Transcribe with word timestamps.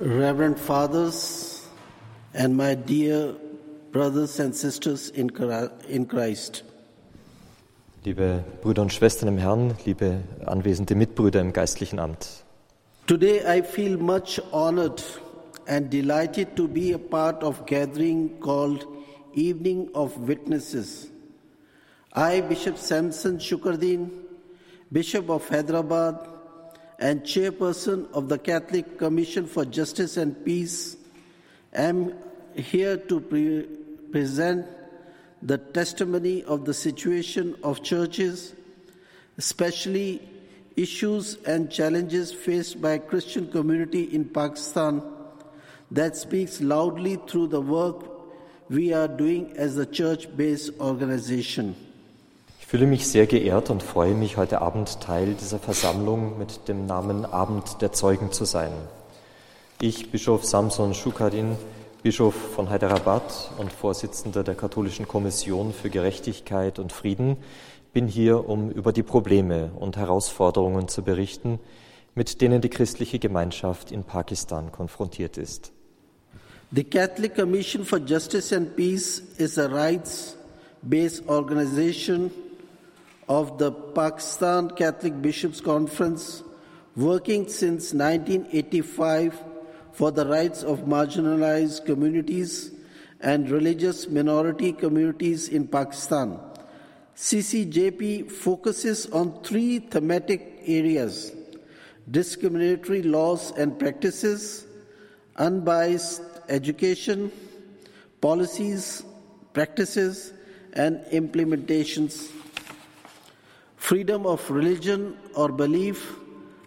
Reverend 0.00 0.60
Fathers, 0.60 1.66
and 2.32 2.56
my 2.56 2.76
dear 2.76 3.34
brothers 3.90 4.38
and 4.38 4.54
sisters 4.54 5.08
in 5.08 5.28
Christ. 5.28 6.62
Liebe 8.04 8.44
Brüder 8.62 8.82
und 8.82 8.92
Schwestern 8.92 9.28
im 9.28 9.38
Herrn, 9.38 9.74
liebe 9.84 10.20
anwesende 10.46 10.94
Mitbrüder 10.94 11.40
im 11.40 11.52
geistlichen 11.52 11.98
Amt. 11.98 12.44
Today 13.08 13.40
I 13.44 13.60
feel 13.60 13.98
much 13.98 14.40
honored 14.52 15.02
and 15.66 15.90
delighted 15.90 16.54
to 16.54 16.68
be 16.68 16.92
a 16.92 16.98
part 16.98 17.42
of 17.42 17.66
gathering 17.66 18.38
called 18.38 18.86
Evening 19.34 19.90
of 19.94 20.16
Witnesses. 20.28 21.10
I, 22.12 22.40
Bishop 22.42 22.78
Samson 22.78 23.40
Shukardin, 23.40 24.10
Bishop 24.92 25.28
of 25.28 25.48
Hyderabad 25.48 26.37
and 26.98 27.22
chairperson 27.22 28.10
of 28.12 28.28
the 28.28 28.38
Catholic 28.38 28.98
Commission 28.98 29.46
for 29.46 29.64
Justice 29.64 30.16
and 30.16 30.44
Peace, 30.44 30.96
am 31.72 32.14
here 32.54 32.96
to 32.96 33.20
pre- 33.20 33.66
present 34.10 34.66
the 35.42 35.58
testimony 35.58 36.42
of 36.44 36.64
the 36.64 36.74
situation 36.74 37.56
of 37.62 37.82
churches, 37.82 38.54
especially 39.36 40.28
issues 40.76 41.36
and 41.44 41.70
challenges 41.70 42.32
faced 42.32 42.80
by 42.80 42.98
Christian 42.98 43.50
community 43.50 44.02
in 44.02 44.24
Pakistan 44.24 45.02
that 45.90 46.16
speaks 46.16 46.60
loudly 46.60 47.16
through 47.28 47.46
the 47.48 47.60
work 47.60 48.04
we 48.68 48.92
are 48.92 49.08
doing 49.08 49.56
as 49.56 49.76
a 49.76 49.86
church-based 49.86 50.72
organization. 50.80 51.74
Ich 52.68 52.70
fühle 52.70 52.86
mich 52.86 53.08
sehr 53.08 53.26
geehrt 53.26 53.70
und 53.70 53.82
freue 53.82 54.12
mich, 54.12 54.36
heute 54.36 54.60
Abend 54.60 55.00
Teil 55.00 55.32
dieser 55.32 55.58
Versammlung 55.58 56.36
mit 56.38 56.68
dem 56.68 56.84
Namen 56.84 57.24
Abend 57.24 57.80
der 57.80 57.92
Zeugen 57.92 58.30
zu 58.30 58.44
sein. 58.44 58.72
Ich, 59.80 60.10
Bischof 60.10 60.44
Samson 60.44 60.92
Shukadin, 60.92 61.56
Bischof 62.02 62.34
von 62.34 62.68
Hyderabad 62.68 63.52
und 63.56 63.72
Vorsitzender 63.72 64.44
der 64.44 64.54
Katholischen 64.54 65.08
Kommission 65.08 65.72
für 65.72 65.88
Gerechtigkeit 65.88 66.78
und 66.78 66.92
Frieden, 66.92 67.38
bin 67.94 68.06
hier, 68.06 68.46
um 68.46 68.70
über 68.70 68.92
die 68.92 69.02
Probleme 69.02 69.70
und 69.78 69.96
Herausforderungen 69.96 70.88
zu 70.88 71.02
berichten, 71.02 71.60
mit 72.14 72.42
denen 72.42 72.60
die 72.60 72.68
christliche 72.68 73.18
Gemeinschaft 73.18 73.90
in 73.90 74.04
Pakistan 74.04 74.72
konfrontiert 74.72 75.38
ist. 75.38 75.72
The 76.72 76.84
Catholic 76.84 77.34
Commission 77.34 77.86
for 77.86 77.98
Justice 77.98 78.54
and 78.54 78.76
Peace 78.76 79.22
is 79.38 79.56
a 79.56 79.68
rights-based 79.68 81.26
organization 81.30 82.30
of 83.28 83.58
the 83.58 83.70
Pakistan 83.70 84.70
Catholic 84.70 85.20
Bishops' 85.20 85.60
Conference 85.60 86.42
working 86.96 87.48
since 87.48 87.92
1985 87.92 89.44
for 89.92 90.10
the 90.10 90.26
rights 90.26 90.62
of 90.62 90.80
marginalized 90.80 91.84
communities 91.84 92.72
and 93.20 93.50
religious 93.50 94.08
minority 94.08 94.72
communities 94.72 95.48
in 95.48 95.66
Pakistan. 95.66 96.38
CCJP 97.16 98.30
focuses 98.30 99.06
on 99.06 99.42
three 99.42 99.80
thematic 99.80 100.60
areas 100.64 101.32
discriminatory 102.10 103.02
laws 103.02 103.50
and 103.58 103.78
practices, 103.78 104.66
unbiased 105.36 106.22
education, 106.48 107.30
policies, 108.20 109.04
practices, 109.52 110.32
and 110.72 111.00
implementations, 111.12 112.30
freedom 113.88 114.26
of 114.26 114.50
religion 114.50 115.14
or 115.34 115.50
belief, 115.50 116.18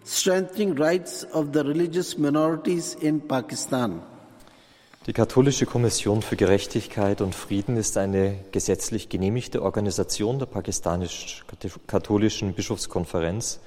strengthening 0.03 0.75
rights 0.75 1.23
of 1.33 1.49
the 1.53 1.59
religious 1.59 2.17
minorities 2.17 2.95
in 2.95 3.21
Pakistan. 3.27 4.01
Die 5.05 5.13
Katholische 5.13 5.67
Kommission 5.67 6.23
für 6.23 6.35
Gerechtigkeit 6.35 7.21
und 7.21 7.35
Frieden 7.35 7.77
ist 7.77 7.99
eine 7.99 8.39
gesetzlich 8.51 9.09
genehmigte 9.09 9.61
Organisation 9.61 10.39
der 10.39 10.47
pakistanisch-katholischen 10.47 12.55
Bischofskonferenz, 12.55 13.59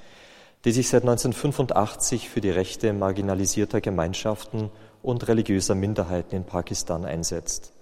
die 0.65 0.73
sich 0.73 0.89
seit 0.89 1.03
1985 1.03 2.29
für 2.29 2.41
die 2.41 2.50
Rechte 2.50 2.93
marginalisierter 2.93 3.81
Gemeinschaften 3.81 4.73
und 5.00 5.29
religiöser 5.29 5.77
Minderheiten 5.77 6.34
in 6.34 6.45
Pakistan 6.45 7.05
einsetzt. 7.05 7.73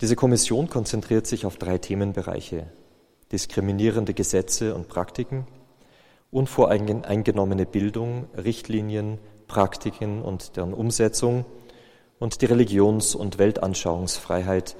Diese 0.00 0.16
Kommission 0.16 0.70
konzentriert 0.70 1.26
sich 1.26 1.44
auf 1.44 1.58
drei 1.58 1.76
Themenbereiche 1.76 2.68
diskriminierende 3.32 4.14
Gesetze 4.14 4.74
und 4.74 4.88
Praktiken, 4.88 5.46
unvoreingenommene 6.30 7.66
Bildung, 7.66 8.28
Richtlinien, 8.36 9.18
Praktiken 9.48 10.22
und 10.22 10.56
deren 10.56 10.74
Umsetzung 10.74 11.44
und 12.18 12.40
die 12.40 12.46
Religions- 12.46 13.14
und 13.14 13.38
Weltanschauungsfreiheit 13.38 14.76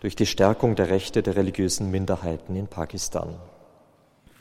durch 0.00 0.16
die 0.16 0.26
Stärkung 0.26 0.76
der 0.76 0.88
Rechte 0.90 1.22
der 1.22 1.36
religiösen 1.36 1.90
Minderheiten 1.90 2.56
in 2.56 2.68
Pakistan. 2.68 3.36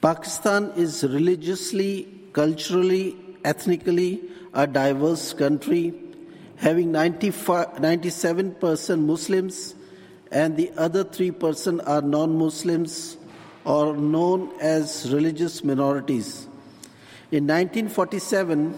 Pakistan 0.01 0.71
is 0.75 1.03
religiously, 1.03 2.07
culturally, 2.33 3.15
ethnically 3.43 4.21
a 4.53 4.67
diverse 4.67 5.35
country, 5.35 5.93
having 6.57 6.93
95 6.93 7.79
97% 7.79 8.97
Muslims 8.97 9.75
and 10.31 10.57
the 10.57 10.71
other 10.77 11.03
3% 11.03 11.85
are 11.87 12.01
non 12.01 12.37
Muslims 12.37 13.17
or 13.65 13.97
known 13.97 14.51
as 14.61 15.11
religious 15.11 15.63
minorities. 15.63 16.47
In 17.31 17.47
1947, 17.47 18.71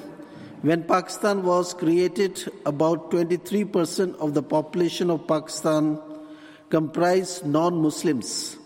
when 0.62 0.84
Pakistan 0.84 1.44
was 1.44 1.74
created, 1.74 2.52
about 2.66 3.12
23% 3.12 4.16
of 4.16 4.34
the 4.34 4.42
population 4.42 5.12
of 5.12 5.28
Pakistan 5.28 6.00
comprised 6.70 7.46
non 7.46 7.82
Muslims. 7.82 8.58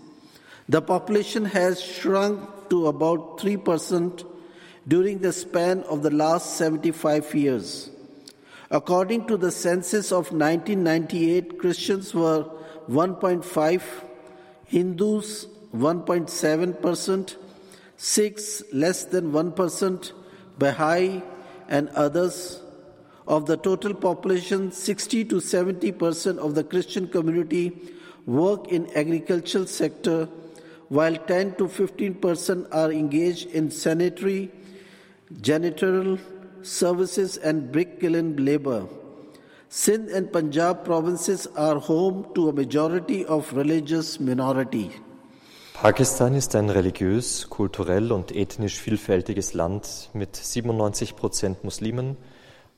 The 0.69 0.81
population 0.81 1.45
has 1.45 1.81
shrunk 1.81 2.69
to 2.69 2.87
about 2.87 3.39
3% 3.39 4.25
during 4.87 5.19
the 5.19 5.33
span 5.33 5.81
of 5.83 6.01
the 6.01 6.11
last 6.11 6.55
75 6.55 7.35
years. 7.35 7.89
According 8.69 9.27
to 9.27 9.35
the 9.35 9.51
census 9.51 10.11
of 10.11 10.31
1998, 10.31 11.59
Christians 11.59 12.13
were 12.13 12.45
1.5, 12.87 13.81
Hindus 14.65 15.45
1.7%, 15.75 17.35
Sikhs 17.97 18.63
less 18.73 19.05
than 19.05 19.31
1%, 19.31 20.11
Baha'i 20.57 21.21
and 21.69 21.89
others. 21.89 22.61
Of 23.27 23.45
the 23.45 23.55
total 23.55 23.93
population, 23.93 24.71
60 24.71 25.25
to 25.25 25.35
70% 25.35 26.37
of 26.39 26.55
the 26.55 26.63
Christian 26.63 27.07
community 27.07 27.71
work 28.25 28.67
in 28.67 28.89
agricultural 28.95 29.67
sector, 29.67 30.27
while 30.89 31.15
10 31.15 31.55
to 31.55 31.65
15% 31.65 32.67
are 32.73 32.91
engaged 32.91 33.51
in 33.51 33.71
sanitary, 33.71 34.51
janitorial 35.35 36.19
services 36.63 37.37
and 37.37 37.71
brick 37.71 37.99
kiln 38.01 38.35
labor. 38.43 38.87
Sindh 39.69 40.09
and 40.09 40.33
Punjab 40.33 40.83
provinces 40.83 41.47
are 41.55 41.79
home 41.79 42.27
to 42.35 42.49
a 42.49 42.53
majority 42.53 43.23
of 43.25 43.53
religious 43.53 44.19
minority. 44.19 44.91
Pakistan 45.81 46.35
ist 46.35 46.53
ein 46.53 46.69
religiös, 46.69 47.49
kulturell 47.49 48.11
und 48.11 48.35
ethnisch 48.35 48.79
vielfältiges 48.79 49.55
Land 49.55 50.11
mit 50.13 50.35
97 50.35 51.15
Prozent 51.15 51.63
Muslimen. 51.63 52.17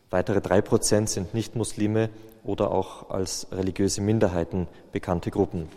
Weitere 0.10 0.40
drei 0.40 0.62
Prozent 0.62 1.10
sind 1.10 1.34
Nicht-Muslime 1.34 2.10
oder 2.46 2.72
auch 2.72 3.10
als 3.10 3.48
religiöse 3.52 4.00
Minderheiten 4.00 4.70
bekannte 4.94 5.32
Gruppen. 5.32 5.68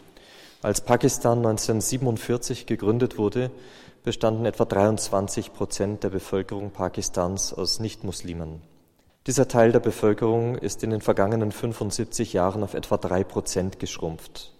Als 0.62 0.82
Pakistan 0.82 1.38
1947 1.38 2.64
gegründet 2.64 3.18
wurde, 3.18 3.50
bestanden 4.04 4.46
etwa 4.46 4.64
23 4.64 5.52
Prozent 5.52 6.04
der 6.04 6.10
Bevölkerung 6.10 6.70
Pakistans 6.70 7.52
aus 7.52 7.80
Nicht-Muslimen. 7.80 8.62
Dieser 9.26 9.48
Teil 9.48 9.72
der 9.72 9.80
Bevölkerung 9.80 10.54
ist 10.54 10.84
in 10.84 10.90
den 10.90 11.00
vergangenen 11.00 11.50
75 11.50 12.34
Jahren 12.34 12.62
auf 12.62 12.74
etwa 12.74 12.98
drei 12.98 13.24
Prozent 13.24 13.80
geschrumpft. 13.80 14.55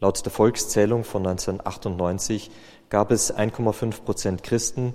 Laut 0.00 0.24
der 0.24 0.32
Volkszählung 0.32 1.04
von 1.04 1.26
1998 1.26 2.50
gab 2.88 3.10
es 3.10 3.34
1,5 3.34 4.02
Prozent 4.02 4.42
Christen, 4.42 4.94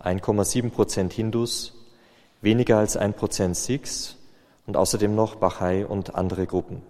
1,7 0.00 0.70
Prozent 0.70 1.12
Hindus, 1.12 1.74
weniger 2.40 2.78
als 2.78 2.96
ein 2.96 3.14
Prozent 3.14 3.56
Sikhs 3.56 4.16
und 4.66 4.76
außerdem 4.76 5.12
noch 5.12 5.34
Bahai 5.34 5.84
und 5.84 6.14
andere 6.14 6.46
Gruppen. 6.46 6.82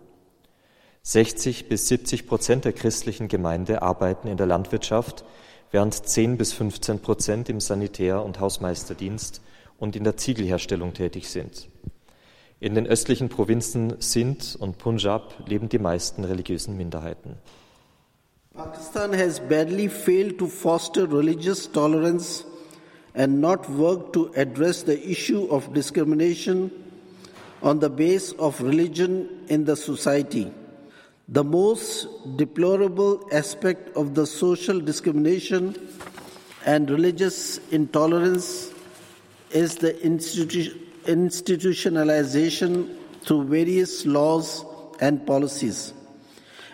60 1.02 1.68
bis 1.68 1.88
70 1.88 2.26
Prozent 2.26 2.66
der 2.66 2.74
christlichen 2.74 3.28
Gemeinde 3.28 3.80
arbeiten 3.80 4.28
in 4.28 4.36
der 4.36 4.46
Landwirtschaft, 4.46 5.24
während 5.70 5.94
10 5.94 6.36
bis 6.36 6.52
15 6.52 7.00
Prozent 7.00 7.48
im 7.48 7.60
Sanitär- 7.60 8.24
und 8.24 8.40
Hausmeisterdienst 8.40 9.40
und 9.78 9.96
in 9.96 10.04
der 10.04 10.18
Ziegelherstellung 10.18 10.92
tätig 10.92 11.30
sind. 11.30 11.68
In 12.64 12.74
den 12.74 12.86
östlichen 12.86 13.28
Provinzen 13.28 13.96
Sindh 13.98 14.56
und 14.58 14.78
Punjab 14.78 15.34
leben 15.46 15.68
die 15.68 15.78
meisten 15.78 16.24
religiösen 16.24 16.78
Minderheiten. 16.78 17.36
Pakistan 18.54 19.12
has 19.12 19.38
badly 19.38 19.86
failed 19.86 20.38
to 20.38 20.46
foster 20.46 21.06
religious 21.06 21.70
tolerance 21.70 22.46
and 23.12 23.38
not 23.38 23.68
worked 23.68 24.14
to 24.14 24.30
address 24.34 24.82
the 24.82 24.94
issue 24.94 25.46
of 25.50 25.74
discrimination, 25.74 26.70
on 27.60 27.80
the 27.80 27.90
base 27.90 28.32
of 28.38 28.62
religion 28.62 29.28
in 29.48 29.66
the 29.66 29.76
society. 29.76 30.50
The 31.28 31.44
most 31.44 32.08
deplorable 32.38 33.28
aspect 33.30 33.94
of 33.94 34.14
the 34.14 34.24
social 34.24 34.80
discrimination 34.80 35.76
and 36.64 36.88
religious 36.88 37.60
intolerance 37.70 38.72
is 39.50 39.76
the 39.76 39.92
institu- 40.02 40.80
institutionalization 41.06 42.96
through 43.22 43.44
various 43.44 44.04
laws 44.06 44.64
and 45.00 45.26
policies. 45.26 45.92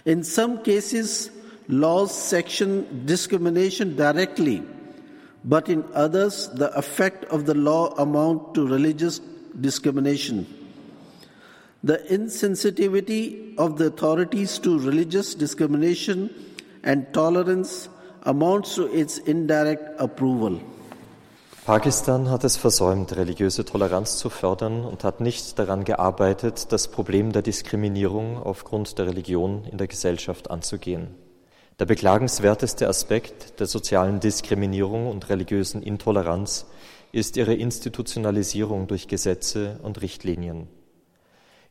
In 0.04 0.24
some 0.24 0.62
cases, 0.62 1.30
laws 1.68 2.14
sanction 2.14 3.06
discrimination 3.06 3.96
directly, 3.96 4.62
but 5.44 5.68
in 5.68 5.84
others, 5.94 6.48
the 6.54 6.72
effect 6.76 7.24
of 7.26 7.46
the 7.46 7.54
law 7.54 7.94
amount 7.96 8.54
to 8.54 8.66
religious 8.66 9.20
discrimination. 9.60 10.46
The 11.82 11.98
insensitivity 12.10 13.56
of 13.56 13.78
the 13.78 13.86
authorities 13.86 14.58
to 14.60 14.78
religious 14.78 15.34
discrimination 15.34 16.28
and 16.82 17.12
tolerance 17.14 17.88
amounts 18.24 18.74
to 18.74 18.86
its 18.86 19.18
indirect 19.18 19.98
approval. 19.98 20.60
Pakistan 21.66 22.30
hat 22.30 22.42
es 22.42 22.56
versäumt, 22.56 23.14
religiöse 23.14 23.66
Toleranz 23.66 24.16
zu 24.16 24.30
fördern 24.30 24.84
und 24.84 25.04
hat 25.04 25.20
nicht 25.20 25.58
daran 25.58 25.84
gearbeitet, 25.84 26.72
das 26.72 26.88
Problem 26.88 27.32
der 27.32 27.42
Diskriminierung 27.42 28.42
aufgrund 28.42 28.98
der 28.98 29.06
Religion 29.06 29.64
in 29.70 29.76
der 29.76 29.86
Gesellschaft 29.86 30.50
anzugehen. 30.50 31.14
Der 31.78 31.84
beklagenswerteste 31.84 32.88
Aspekt 32.88 33.60
der 33.60 33.66
sozialen 33.66 34.20
Diskriminierung 34.20 35.06
und 35.06 35.28
religiösen 35.28 35.82
Intoleranz 35.82 36.66
ist 37.12 37.36
ihre 37.36 37.54
Institutionalisierung 37.54 38.86
durch 38.86 39.06
Gesetze 39.06 39.78
und 39.82 40.00
Richtlinien. 40.00 40.66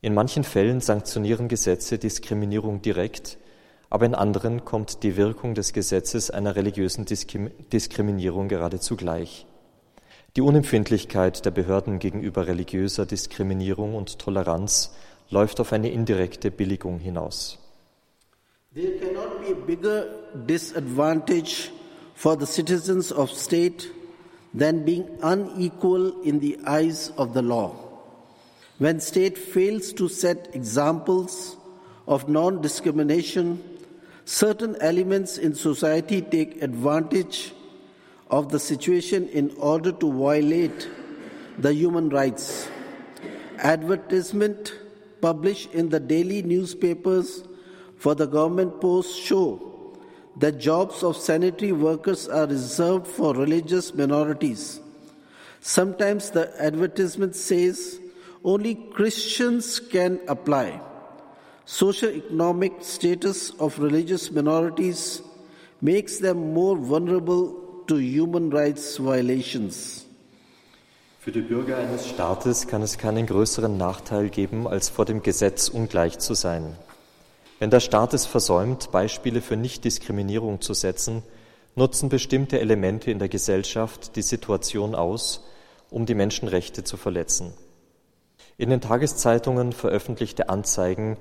In 0.01 0.13
manchen 0.13 0.43
Fällen 0.43 0.81
sanktionieren 0.81 1.47
Gesetze 1.47 1.97
Diskriminierung 1.97 2.83
direkt, 2.83 3.37
aber 3.89 4.05
in 4.05 4.13
anderen 4.15 4.65
kommt 4.65 5.01
die 5.01 5.17
Wirkung 5.17 5.55
des 5.55 5.73
Gesetzes 5.73 6.29
einer 6.29 6.55
religiösen 6.55 7.05
Diskriminierung 7.05 8.47
geradezu 8.49 8.95
gleich. 8.95 9.47
Die 10.35 10.41
Unempfindlichkeit 10.41 11.43
der 11.43 11.51
Behörden 11.51 11.97
gegenüber 11.97 12.45
religiöser 12.45 13.07
Diskriminierung 13.07 13.95
und 13.95 14.19
Toleranz 14.19 14.91
läuft 15.31 15.59
auf 15.59 15.73
eine 15.73 15.91
indirekte 15.91 16.51
Billigung 16.51 16.99
hinaus. 16.99 17.57
There 18.75 18.99
cannot 18.99 19.41
be 19.41 19.51
a 19.51 19.65
bigger 19.65 20.05
disadvantage 20.47 21.71
for 22.13 22.37
the 22.37 22.45
citizens 22.45 23.11
of 23.11 23.31
state 23.31 23.87
than 24.53 24.85
being 24.85 25.05
unequal 25.21 26.13
in 26.23 26.39
the 26.39 26.59
eyes 26.63 27.11
of 27.17 27.33
the 27.33 27.41
law. 27.41 27.73
When 28.77 28.99
state 28.99 29.37
fails 29.37 29.95
to 29.95 30.07
set 30.07 30.53
examples 30.53 31.57
of 32.05 32.27
non-discrimination, 32.27 33.59
certain 34.25 34.75
elements 34.79 35.39
in 35.39 35.55
society 35.55 36.21
take 36.21 36.61
advantage 36.61 37.51
of 38.29 38.49
the 38.49 38.59
situation 38.59 39.27
in 39.29 39.51
order 39.57 39.91
to 39.91 40.11
violate 40.11 40.87
the 41.57 41.73
human 41.73 42.09
rights. 42.09 42.69
Advertisement 43.57 44.73
published 45.21 45.73
in 45.73 45.89
the 45.89 45.99
daily 45.99 46.41
newspapers 46.41 47.43
for 47.97 48.15
the 48.15 48.25
government 48.25 48.79
posts 48.79 49.15
show 49.15 49.97
that 50.37 50.57
jobs 50.59 51.03
of 51.03 51.17
sanitary 51.17 51.73
workers 51.73 52.27
are 52.29 52.47
reserved 52.47 53.05
for 53.05 53.33
religious 53.33 53.93
minorities. 53.93 54.79
Sometimes 55.59 56.29
the 56.29 56.49
advertisement 56.61 57.35
says 57.35 57.99
only 58.45 58.75
Christians 58.75 59.79
can 59.79 60.21
apply. 60.29 60.79
Socio-economic 61.65 62.73
status 62.79 63.49
of 63.59 63.77
religious 63.79 64.31
minorities 64.31 65.21
makes 65.81 66.19
them 66.19 66.53
more 66.53 66.77
vulnerable 66.77 67.58
to 67.89 67.97
human 67.97 68.51
rights 68.53 68.99
violations. 68.99 70.05
Für 71.19 71.31
die 71.31 71.41
Bürger 71.41 71.77
eines 71.77 72.07
Staates 72.07 72.67
kann 72.67 72.83
es 72.83 72.99
keinen 72.99 73.25
größeren 73.25 73.77
Nachteil 73.77 74.29
geben, 74.29 74.67
als 74.67 74.89
vor 74.89 75.05
dem 75.05 75.23
Gesetz 75.23 75.69
ungleich 75.69 76.19
zu 76.19 76.35
sein. 76.35 76.75
Wenn 77.57 77.71
der 77.71 77.79
Staat 77.79 78.13
es 78.13 78.27
versäumt, 78.27 78.91
Beispiele 78.91 79.41
für 79.41 79.57
Nichtdiskriminierung 79.57 80.61
zu 80.61 80.75
setzen, 80.75 81.23
nutzen 81.75 82.09
bestimmte 82.09 82.59
Elemente 82.59 83.09
in 83.09 83.17
der 83.17 83.27
Gesellschaft 83.27 84.15
die 84.15 84.21
Situation 84.21 84.93
aus, 84.93 85.43
um 85.89 86.05
die 86.05 86.15
Menschenrechte 86.15 86.83
zu 86.83 86.95
verletzen. 86.95 87.53
In 88.59 88.69
den 88.69 88.81
Tageszeitungen 88.81 89.73
veröffentlichte 89.73 90.47
Anzeigen 90.49 91.17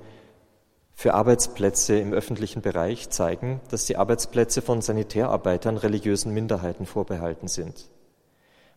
für 0.99 1.13
Arbeitsplätze 1.13 1.97
im 1.97 2.11
öffentlichen 2.11 2.61
Bereich 2.61 3.09
zeigen, 3.09 3.61
dass 3.71 3.85
die 3.85 3.95
Arbeitsplätze 3.95 4.61
von 4.61 4.81
Sanitärarbeitern 4.81 5.77
religiösen 5.77 6.33
Minderheiten 6.33 6.85
vorbehalten 6.85 7.47
sind. 7.47 7.89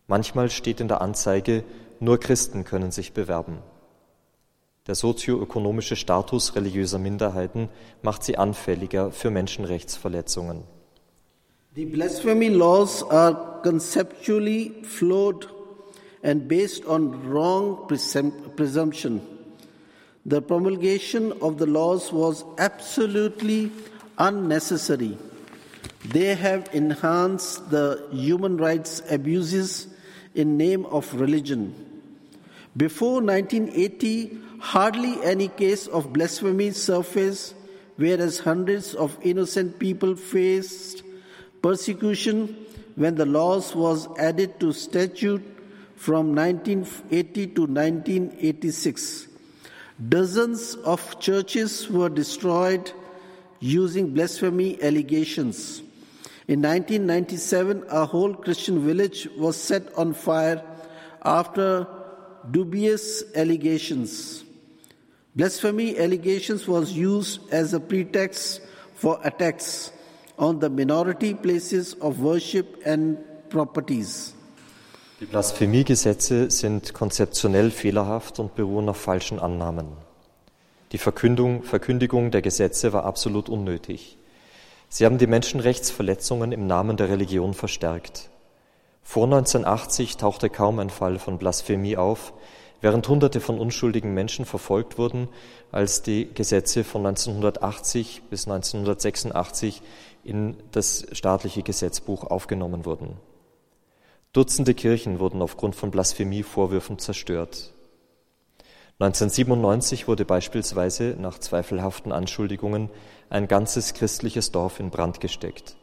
Manchmal 0.07 0.49
steht 0.49 0.79
in 0.79 0.87
der 0.87 1.01
Anzeige, 1.01 1.65
nur 1.99 2.21
Christen 2.21 2.63
können 2.63 2.91
sich 2.91 3.11
bewerben. 3.11 3.57
Der 4.87 4.95
sozioökonomische 4.95 5.97
Status 5.97 6.55
religiöser 6.55 6.97
Minderheiten 6.97 7.67
macht 8.03 8.23
sie 8.23 8.37
anfälliger 8.37 9.11
für 9.11 9.29
Menschenrechtsverletzungen. 9.29 10.63
The 11.75 11.83
blasphemy 11.83 12.47
laws 12.47 13.03
are 13.03 13.59
conceptually 13.63 14.71
flawed 14.83 15.49
and 16.23 16.47
based 16.47 16.87
on 16.87 17.29
wrong 17.29 17.79
presum- 17.89 18.31
presumption. 18.55 19.32
The 20.25 20.41
promulgation 20.41 21.33
of 21.41 21.57
the 21.57 21.65
laws 21.65 22.13
was 22.13 22.45
absolutely 22.57 23.71
unnecessary. 24.17 25.17
They 26.05 26.35
have 26.35 26.69
enhanced 26.71 27.69
the 27.69 28.07
human 28.09 28.55
rights 28.55 29.01
abuses 29.09 29.87
in 30.33 30.57
name 30.57 30.85
of 30.85 31.13
religion. 31.13 31.75
Before 32.75 33.21
1980, 33.21 34.37
hardly 34.59 35.21
any 35.23 35.49
case 35.49 35.87
of 35.87 36.13
blasphemy 36.13 36.71
surfaced, 36.71 37.55
whereas 37.97 38.39
hundreds 38.39 38.95
of 38.95 39.17
innocent 39.21 39.77
people 39.77 40.15
faced 40.15 41.03
persecution 41.61 42.65
when 42.95 43.15
the 43.15 43.25
laws 43.25 43.75
was 43.75 44.07
added 44.17 44.59
to 44.61 44.71
statute 44.71 45.43
from 45.95 46.33
1980 46.33 47.47
to 47.47 47.61
1986. 47.61 49.32
Dozens 50.09 50.75
of 50.75 51.19
churches 51.19 51.89
were 51.89 52.09
destroyed 52.09 52.91
using 53.59 54.13
blasphemy 54.13 54.81
allegations. 54.81 55.79
In 56.47 56.61
1997, 56.61 57.85
a 57.89 58.05
whole 58.05 58.33
Christian 58.33 58.85
village 58.85 59.27
was 59.37 59.55
set 59.55 59.93
on 59.95 60.13
fire 60.13 60.63
after 61.23 61.87
dubious 62.49 63.23
allegations. 63.35 64.43
Blasphemy 65.35 65.97
allegations 65.97 66.67
was 66.67 66.91
used 66.91 67.39
as 67.53 67.73
a 67.73 67.79
pretext 67.79 68.61
for 68.95 69.19
attacks 69.23 69.91
on 70.37 70.59
the 70.59 70.69
minority 70.69 71.33
places 71.33 71.93
of 71.95 72.19
worship 72.19 72.81
and 72.85 73.17
properties. 73.49 74.32
Die 75.23 75.29
Blasphemiegesetze 75.29 76.51
sind 76.51 76.93
konzeptionell 76.93 77.71
fehlerhaft 77.71 78.39
und 78.39 78.55
beruhen 78.55 78.89
auf 78.89 78.97
falschen 78.97 79.39
Annahmen. 79.39 79.87
Die 80.91 80.97
Verkündung, 80.97 81.63
Verkündigung 81.63 82.29
der 82.29 82.41
Gesetze 82.41 82.91
war 82.91 83.05
absolut 83.05 83.47
unnötig. 83.47 84.17
Sie 84.89 85.05
haben 85.05 85.17
die 85.17 85.27
Menschenrechtsverletzungen 85.27 86.51
im 86.51 86.67
Namen 86.67 86.97
der 86.97 87.07
Religion 87.07 87.53
verstärkt. 87.53 88.31
Vor 89.01 89.23
1980 89.23 90.17
tauchte 90.17 90.49
kaum 90.49 90.79
ein 90.79 90.89
Fall 90.89 91.17
von 91.19 91.37
Blasphemie 91.37 91.95
auf, 91.95 92.33
während 92.81 93.07
Hunderte 93.07 93.39
von 93.39 93.59
unschuldigen 93.59 94.13
Menschen 94.13 94.43
verfolgt 94.43 94.97
wurden, 94.97 95.29
als 95.71 96.01
die 96.01 96.33
Gesetze 96.33 96.83
von 96.83 97.05
1980 97.05 98.23
bis 98.29 98.45
1986 98.45 99.81
in 100.25 100.57
das 100.73 101.07
staatliche 101.13 101.63
Gesetzbuch 101.63 102.25
aufgenommen 102.25 102.83
wurden. 102.83 103.15
Dutzende 104.33 104.73
Kirchen 104.73 105.19
wurden 105.19 105.43
aufgrund 105.43 105.75
von 105.75 105.91
Blasphemievorwürfen 105.91 106.97
zerstört. 106.97 107.71
1997 108.99 110.07
wurde 110.07 110.25
beispielsweise 110.25 111.15
nach 111.19 111.37
zweifelhaften 111.37 112.11
Anschuldigungen 112.11 112.89
ein 113.29 113.47
ganzes 113.47 113.93
christliches 113.93 114.51
Dorf 114.51 114.79
in 114.79 114.89
Brand 114.89 115.19
gesteckt. 115.19 115.75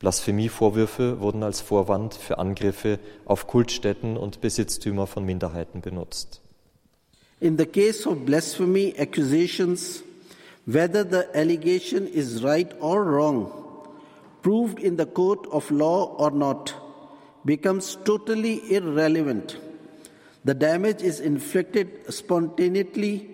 Blasphemievorwürfe 0.00 1.20
wurden 1.20 1.44
als 1.44 1.60
Vorwand 1.60 2.14
für 2.14 2.38
Angriffe 2.38 2.98
auf 3.24 3.46
Kultstätten 3.46 4.16
und 4.16 4.40
Besitztümer 4.40 5.06
von 5.06 5.24
Minderheiten 5.24 5.80
benutzt. 5.82 6.40
In 7.38 7.56
the 7.56 7.66
case 7.66 8.08
of 8.08 8.24
blasphemy 8.24 8.92
accusations, 8.98 10.02
whether 10.64 11.04
the 11.04 11.28
allegation 11.32 12.08
is 12.08 12.42
right 12.42 12.74
or 12.80 13.04
wrong, 13.04 13.52
proved 14.42 14.80
in 14.80 14.98
the 14.98 15.06
court 15.06 15.46
of 15.48 15.70
law 15.70 16.16
or 16.18 16.32
not, 16.32 16.74
becomes 17.46 17.96
totally 18.04 18.74
irrelevant. 18.74 19.56
The 20.44 20.54
damage 20.54 21.02
is 21.02 21.20
inflicted 21.20 22.12
spontaneously 22.12 23.30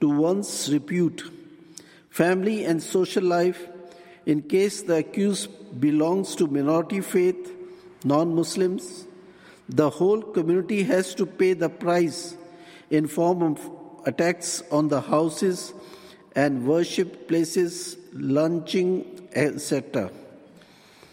to 0.00 0.08
one's 0.08 0.72
repute, 0.72 1.22
family, 2.10 2.64
and 2.64 2.82
social 2.82 3.24
life 3.24 3.68
in 4.24 4.42
case 4.42 4.82
the 4.82 4.96
accused 4.96 5.80
belongs 5.80 6.34
to 6.36 6.46
minority 6.46 7.00
faith, 7.00 7.52
non-Muslims. 8.04 9.06
The 9.68 9.90
whole 9.90 10.22
community 10.22 10.82
has 10.84 11.14
to 11.16 11.26
pay 11.26 11.52
the 11.52 11.68
price 11.68 12.36
in 12.90 13.06
form 13.08 13.42
of 13.42 13.70
attacks 14.04 14.62
on 14.70 14.88
the 14.88 15.00
houses 15.00 15.72
and 16.34 16.66
worship 16.66 17.26
places, 17.28 17.96
lynching, 18.12 19.28
etc. 19.34 20.10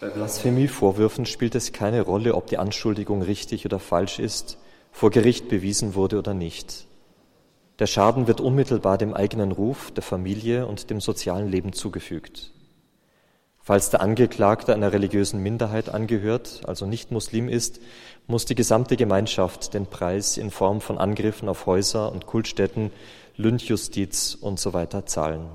Bei 0.04 0.10
Blasphemievorwürfen 0.10 1.26
spielt 1.26 1.56
es 1.56 1.72
keine 1.72 2.02
Rolle, 2.02 2.36
ob 2.36 2.48
die 2.48 2.58
Anschuldigung 2.58 3.22
richtig 3.22 3.66
oder 3.66 3.80
falsch 3.80 4.20
ist, 4.20 4.58
vor 4.92 5.12
Gericht 5.12 5.48
bewiesen 5.48 5.96
wurde 5.96 6.20
oder 6.20 6.34
nicht. 6.34 6.88
Der 7.80 7.88
Schaden 7.88 8.28
wird 8.28 8.42
unmittelbar 8.42 8.98
dem 8.98 9.14
eigenen 9.14 9.54
Ruf, 9.54 9.92
der 9.92 10.04
Familie 10.04 10.68
und 10.68 10.90
dem 10.90 11.00
sozialen 11.00 11.48
Leben 11.48 11.72
zugefügt. 11.72 12.52
Falls 13.62 13.92
der 13.92 14.02
Angeklagte 14.02 14.74
einer 14.74 14.92
religiösen 14.92 15.42
Minderheit 15.42 15.88
angehört, 15.88 16.64
also 16.66 16.86
nicht 16.86 17.12
Muslim 17.12 17.48
ist, 17.48 17.80
muss 18.28 18.44
die 18.44 18.56
gesamte 18.56 18.98
Gemeinschaft 18.98 19.74
den 19.74 19.86
Preis 19.86 20.36
in 20.36 20.52
Form 20.52 20.82
von 20.82 20.98
Angriffen 20.98 21.48
auf 21.48 21.66
Häuser 21.66 22.12
und 22.12 22.26
Kultstätten, 22.26 22.92
Lynchjustiz 23.38 24.36
und 24.36 24.60
so 24.60 24.74
weiter 24.74 25.06
zahlen. 25.06 25.48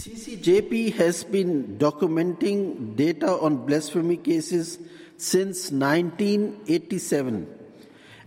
CCJP 0.00 0.94
has 0.94 1.24
been 1.24 1.76
documenting 1.76 2.94
data 2.94 3.32
on 3.32 3.66
blasphemy 3.66 4.16
cases 4.16 4.78
since 5.16 5.72
1987, 5.72 7.48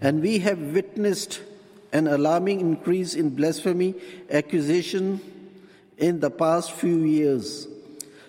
and 0.02 0.22
we 0.22 0.40
have 0.40 0.60
witnessed 0.60 1.40
an 1.94 2.08
alarming 2.08 2.60
increase 2.60 3.16
in 3.16 3.30
blasphemy 3.30 3.96
accusation 4.30 5.22
in 5.98 6.20
the 6.20 6.30
past 6.30 6.74
few 6.74 7.06
years, 7.06 7.70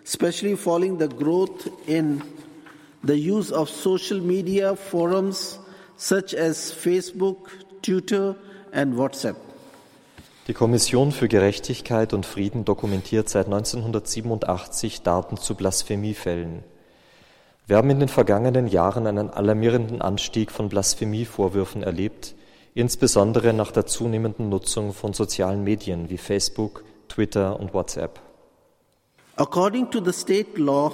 especially 0.04 0.54
following 0.54 0.98
the 0.98 1.08
growth 1.08 1.66
in 1.88 2.22
the 3.02 3.18
use 3.18 3.50
of 3.50 3.68
social 3.68 4.20
media 4.20 4.76
forums 4.76 5.58
such 5.96 6.32
as 6.32 6.70
Facebook, 6.70 7.48
Twitter, 7.82 8.36
and 8.72 8.94
WhatsApp. 8.94 9.51
Die 10.48 10.54
Kommission 10.54 11.12
für 11.12 11.28
Gerechtigkeit 11.28 12.12
und 12.12 12.26
Frieden 12.26 12.64
dokumentiert 12.64 13.28
seit 13.28 13.46
1987 13.46 15.02
Daten 15.02 15.36
zu 15.36 15.54
Blasphemiefällen. 15.54 16.64
Wir 17.68 17.76
haben 17.76 17.90
in 17.90 18.00
den 18.00 18.08
vergangenen 18.08 18.66
Jahren 18.66 19.06
einen 19.06 19.30
alarmierenden 19.30 20.02
Anstieg 20.02 20.50
von 20.50 20.68
Blasphemievorwürfen 20.68 21.84
erlebt, 21.84 22.34
insbesondere 22.74 23.52
nach 23.52 23.70
der 23.70 23.86
zunehmenden 23.86 24.48
Nutzung 24.48 24.92
von 24.92 25.12
sozialen 25.12 25.62
Medien 25.62 26.10
wie 26.10 26.18
Facebook, 26.18 26.82
Twitter 27.06 27.60
und 27.60 27.72
WhatsApp. 27.72 28.18
According 29.36 29.92
to 29.92 30.04
the 30.04 30.12
state 30.12 30.58
law, 30.60 30.90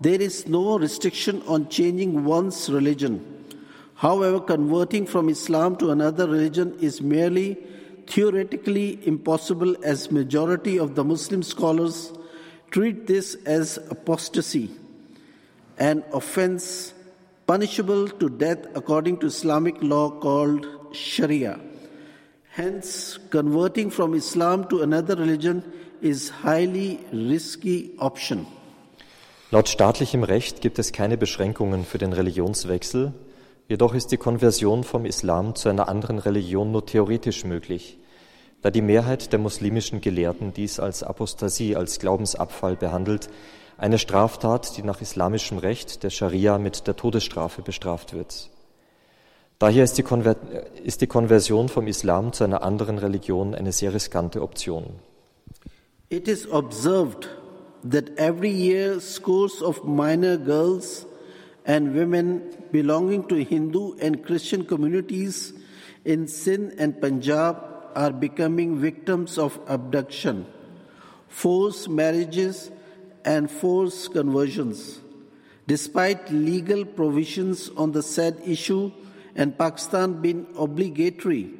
there 0.00 0.22
is 0.22 0.46
no 0.46 0.76
restriction 0.76 1.42
on 1.48 1.68
changing 1.68 2.24
one's 2.24 2.70
religion. 2.70 3.20
However, 4.00 4.38
converting 4.38 5.08
from 5.08 5.28
Islam 5.28 5.76
to 5.78 5.90
another 5.90 6.30
religion 6.30 6.72
is 6.78 7.02
merely 7.02 7.58
theoretically 8.10 8.98
impossible 9.06 9.76
as 9.84 10.10
majority 10.10 10.78
of 10.78 10.94
the 10.96 11.04
Muslim 11.04 11.42
scholars 11.42 12.12
treat 12.70 13.06
this 13.06 13.36
as 13.46 13.78
apostasy, 13.90 14.70
an 15.78 16.02
offense 16.12 16.92
punishable 17.46 18.08
to 18.08 18.28
death 18.28 18.66
according 18.74 19.18
to 19.18 19.26
Islamic 19.26 19.76
law 19.80 20.10
called 20.10 20.66
Sharia. 20.92 21.58
Hence, 22.50 23.18
converting 23.30 23.90
from 23.90 24.14
Islam 24.14 24.68
to 24.68 24.82
another 24.82 25.14
religion 25.14 25.62
is 26.02 26.30
highly 26.30 26.98
risky 27.12 27.92
option. 27.98 28.46
Laut 29.52 29.68
staatlichem 29.68 30.24
Recht 30.24 30.60
gibt 30.60 30.78
es 30.78 30.92
keine 30.92 31.16
Beschränkungen 31.16 31.84
für 31.84 31.98
den 31.98 32.12
Religionswechsel, 32.12 33.12
jedoch 33.68 33.94
ist 33.94 34.08
die 34.12 34.16
Konversion 34.16 34.84
vom 34.84 35.06
Islam 35.06 35.54
zu 35.54 35.68
einer 35.68 35.88
anderen 35.88 36.18
Religion 36.18 36.72
nur 36.72 36.86
theoretisch 36.86 37.44
möglich, 37.44 37.99
da 38.62 38.70
die 38.70 38.82
Mehrheit 38.82 39.32
der 39.32 39.38
muslimischen 39.38 40.00
Gelehrten 40.00 40.52
dies 40.52 40.80
als 40.80 41.02
Apostasie, 41.02 41.76
als 41.76 41.98
Glaubensabfall 41.98 42.76
behandelt, 42.76 43.28
eine 43.78 43.98
Straftat, 43.98 44.76
die 44.76 44.82
nach 44.82 45.00
islamischem 45.00 45.58
Recht 45.58 46.02
der 46.02 46.10
Scharia 46.10 46.58
mit 46.58 46.86
der 46.86 46.96
Todesstrafe 46.96 47.62
bestraft 47.62 48.12
wird. 48.12 48.50
Daher 49.58 49.84
ist 49.84 49.96
die, 49.98 50.02
Konver 50.02 50.36
ist 50.84 51.00
die 51.00 51.06
Konversion 51.06 51.68
vom 51.68 51.86
Islam 51.86 52.32
zu 52.32 52.44
einer 52.44 52.62
anderen 52.62 52.98
Religion 52.98 53.54
eine 53.54 53.72
sehr 53.72 53.92
riskante 53.94 54.42
Option. 54.42 54.86
It 56.08 56.28
is 56.28 56.50
observed 56.50 57.28
that 57.88 58.10
every 58.16 58.50
year 58.50 59.00
scores 59.00 59.62
of 59.62 59.84
minor 59.84 60.36
girls 60.36 61.06
and 61.64 61.94
women 61.94 62.42
belonging 62.72 63.28
to 63.28 63.36
Hindu 63.36 63.94
and 64.00 64.22
Christian 64.24 64.66
communities 64.66 65.54
in 66.04 66.26
Sindh 66.26 66.78
and 66.80 67.00
Punjab 67.00 67.69
are 67.94 68.12
becoming 68.12 68.78
victims 68.78 69.38
of 69.38 69.58
abduction, 69.66 70.46
forced 71.28 71.88
marriages, 71.88 72.70
and 73.24 73.50
forced 73.50 74.12
conversions. 74.12 75.00
Despite 75.66 76.32
legal 76.32 76.84
provisions 76.84 77.68
on 77.76 77.92
the 77.92 78.02
said 78.02 78.40
issue 78.44 78.90
and 79.36 79.56
Pakistan 79.56 80.20
being 80.20 80.46
obligatory 80.58 81.52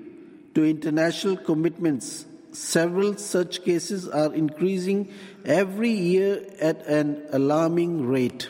to 0.55 0.65
international 0.65 1.37
commitments, 1.37 2.27
several 2.53 3.17
such 3.17 3.63
cases 3.65 4.09
are 4.09 4.35
increasing 4.35 5.13
every 5.45 5.91
year 5.91 6.45
at 6.61 6.85
an 6.87 7.23
alarming 7.33 8.07
rate. 8.07 8.49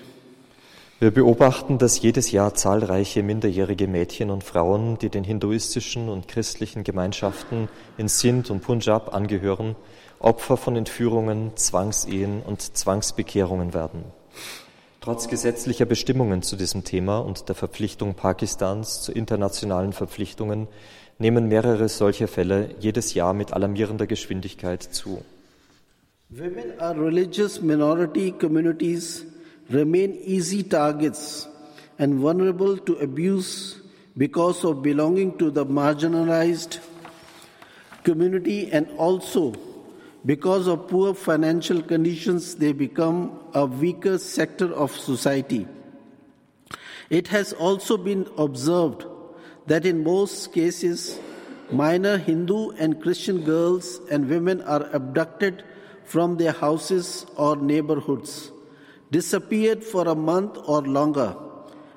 Wir 1.00 1.10
beobachten, 1.10 1.78
dass 1.78 2.02
jedes 2.02 2.30
Jahr 2.30 2.52
zahlreiche 2.52 3.22
minderjährige 3.22 3.88
Mädchen 3.88 4.28
und 4.28 4.44
Frauen, 4.44 4.98
die 4.98 5.08
den 5.08 5.24
hinduistischen 5.24 6.10
und 6.10 6.28
christlichen 6.28 6.84
Gemeinschaften 6.84 7.70
in 7.96 8.08
Sindh 8.08 8.52
und 8.52 8.60
Punjab 8.60 9.14
angehören, 9.14 9.76
Opfer 10.18 10.58
von 10.58 10.76
Entführungen, 10.76 11.52
Zwangsehen 11.56 12.42
und 12.42 12.76
Zwangsbekehrungen 12.76 13.72
werden. 13.72 14.04
Trotz 15.00 15.28
gesetzlicher 15.28 15.86
Bestimmungen 15.86 16.42
zu 16.42 16.56
diesem 16.56 16.84
Thema 16.84 17.20
und 17.20 17.48
der 17.48 17.54
Verpflichtung 17.54 18.12
Pakistans 18.12 19.00
zu 19.00 19.10
internationalen 19.10 19.94
Verpflichtungen 19.94 20.68
nehmen 21.18 21.48
mehrere 21.48 21.88
solcher 21.88 22.28
Fälle 22.28 22.74
jedes 22.78 23.14
Jahr 23.14 23.32
mit 23.32 23.54
alarmierender 23.54 24.06
Geschwindigkeit 24.06 24.82
zu. 24.82 25.22
Women 26.28 26.78
are 26.78 26.94
religious 26.94 27.62
minority 27.62 28.32
communities 28.32 29.24
remain 29.70 30.14
easy 30.24 30.62
targets 30.62 31.46
and 31.98 32.18
vulnerable 32.18 32.76
to 32.76 32.96
abuse 32.96 33.80
because 34.16 34.64
of 34.64 34.82
belonging 34.82 35.36
to 35.38 35.50
the 35.50 35.64
marginalized 35.64 36.78
community 38.02 38.70
and 38.72 38.90
also 38.98 39.54
because 40.26 40.66
of 40.66 40.88
poor 40.88 41.14
financial 41.14 41.80
conditions 41.80 42.56
they 42.56 42.72
become 42.72 43.38
a 43.54 43.64
weaker 43.64 44.18
sector 44.18 44.72
of 44.74 44.90
society. 44.90 45.66
It 47.08 47.28
has 47.28 47.52
also 47.52 47.96
been 47.96 48.28
observed 48.36 49.04
that 49.66 49.86
in 49.86 50.02
most 50.02 50.52
cases 50.52 51.18
minor 51.70 52.18
Hindu 52.18 52.70
and 52.70 53.00
Christian 53.00 53.42
girls 53.44 54.00
and 54.10 54.28
women 54.28 54.62
are 54.62 54.88
abducted 54.92 55.62
from 56.04 56.38
their 56.38 56.52
houses 56.52 57.24
or 57.36 57.54
neighborhoods 57.56 58.50
disappeared 59.10 59.82
for 59.84 60.08
a 60.08 60.14
month 60.14 60.56
or 60.66 60.82
longer 60.82 61.36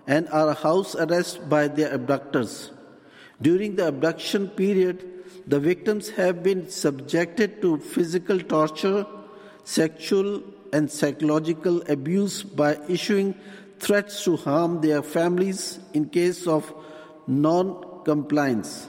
and 0.08 0.28
are 0.30 0.54
house 0.54 0.96
arrested 0.96 1.50
by 1.50 1.68
their 1.68 1.94
abductors. 1.94 2.72
During 3.42 3.76
the 3.76 3.88
abduction 3.88 4.50
period, 4.50 5.10
the 5.48 5.60
victims 5.60 6.10
have 6.10 6.44
been 6.44 6.70
subjected 6.70 7.62
to 7.62 7.78
physical 7.78 8.40
torture, 8.40 9.06
sexual 9.64 10.42
and 10.72 10.90
psychological 10.90 11.82
abuse 11.90 12.44
by 12.44 12.78
issuing 12.88 13.36
threats 13.80 14.24
to 14.24 14.38
harm 14.38 14.82
their 14.82 15.02
families 15.02 15.80
in 15.94 16.10
case 16.10 16.48
of 16.48 16.74
non 17.28 18.04
compliance. 18.04 18.88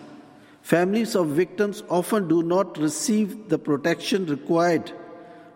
Families 0.62 1.14
of 1.14 1.28
victims 1.28 1.82
often 1.88 2.26
do 2.26 2.42
not 2.42 2.78
receive 2.78 3.48
the 3.48 3.58
protection 3.58 4.26
required 4.26 4.92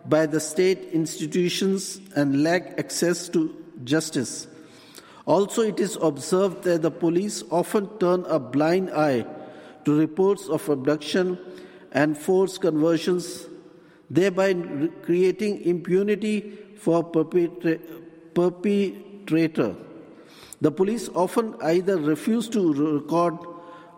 by 0.05 0.25
the 0.25 0.39
state 0.39 0.89
institutions 0.91 1.99
and 2.15 2.43
lack 2.43 2.79
access 2.79 3.29
to 3.29 3.55
justice. 3.83 4.47
Also, 5.25 5.61
it 5.61 5.79
is 5.79 5.97
observed 6.01 6.63
that 6.63 6.81
the 6.81 6.91
police 6.91 7.43
often 7.51 7.87
turn 7.99 8.25
a 8.27 8.39
blind 8.39 8.89
eye 8.91 9.25
to 9.85 9.97
reports 9.97 10.47
of 10.49 10.67
abduction 10.69 11.37
and 11.91 12.17
forced 12.17 12.61
conversions, 12.61 13.45
thereby 14.09 14.53
creating 15.03 15.61
impunity 15.61 16.57
for 16.77 17.03
perpetra- 17.03 17.79
perpetrator. 18.33 19.75
The 20.61 20.71
police 20.71 21.09
often 21.09 21.55
either 21.61 21.97
refuse 21.97 22.49
to 22.49 22.73
record 22.73 23.37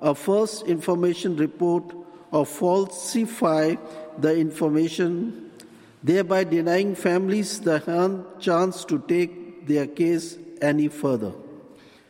a 0.02 0.14
first 0.14 0.68
information 0.68 1.38
report 1.38 1.96
or 2.32 2.46
falsify 2.46 3.76
the 4.20 4.36
information, 4.36 5.41
thereby 6.04 6.46
denying 6.46 6.96
families 6.96 7.62
the 7.64 7.80
chance 8.40 8.86
to 8.86 8.98
take 8.98 9.66
their 9.68 9.88
case 9.88 10.38
any 10.62 10.90
further. 10.90 11.34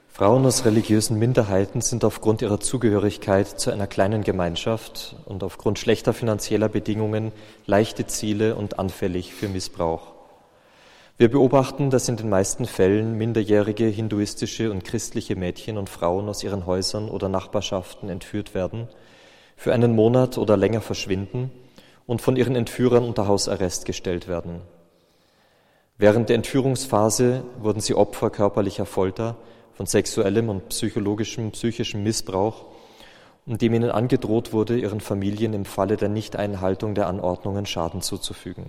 Frauen 0.08 0.46
aus 0.46 0.66
religiösen 0.66 1.18
Minderheiten 1.18 1.80
sind 1.80 2.04
aufgrund 2.04 2.42
ihrer 2.42 2.60
Zugehörigkeit 2.60 3.48
zu 3.48 3.72
einer 3.72 3.88
kleinen 3.88 4.24
Gemeinschaft 4.24 5.16
und 5.26 5.42
aufgrund 5.42 5.80
schlechter 5.80 6.14
finanzieller 6.14 6.68
Bedingungen 6.68 7.32
leichte 7.66 8.06
Ziele 8.08 8.56
und 8.56 8.78
anfällig 8.78 9.34
für 9.34 9.48
Missbrauch. 9.48 10.14
Wir 11.18 11.32
beobachten, 11.32 11.92
dass 11.92 12.10
in 12.10 12.18
den 12.18 12.30
meisten 12.30 12.66
Fällen 12.66 13.18
minderjährige 13.18 13.86
hinduistische 13.86 14.70
und 14.70 14.84
christliche 14.84 15.36
Mädchen 15.36 15.78
und 15.78 15.90
Frauen 15.90 16.28
aus 16.28 16.44
ihren 16.44 16.66
Häusern 16.66 17.10
oder 17.10 17.30
Nachbarschaften 17.30 18.10
entführt 18.10 18.54
werden, 18.54 18.90
für 19.56 19.74
einen 19.74 19.96
Monat 19.96 20.38
oder 20.38 20.58
länger 20.58 20.82
verschwinden 20.82 21.52
und 22.12 22.22
von 22.22 22.36
ihren 22.36 22.58
Entführern 22.58 23.06
unter 23.06 23.26
Hausarrest 23.26 23.86
gestellt 23.86 24.28
werden. 24.28 24.60
Während 25.98 26.28
der 26.28 26.36
Entführungsphase 26.36 27.46
wurden 27.58 27.80
sie 27.80 27.96
Opfer 27.96 28.30
körperlicher 28.30 28.86
Folter, 28.86 29.38
von 29.76 29.86
sexuellem 29.86 30.50
und 30.50 30.68
psychologischem, 30.68 31.52
psychischem 31.52 32.04
Missbrauch, 32.04 32.66
indem 33.46 33.76
ihnen 33.76 33.92
angedroht 33.92 34.52
wurde, 34.52 34.78
ihren 34.78 35.00
Familien 35.00 35.54
im 35.54 35.64
Falle 35.64 35.96
der 35.96 36.10
Nichteinhaltung 36.10 36.96
der 36.96 37.08
Anordnungen 37.08 37.66
Schaden 37.66 38.02
zuzufügen. 38.02 38.66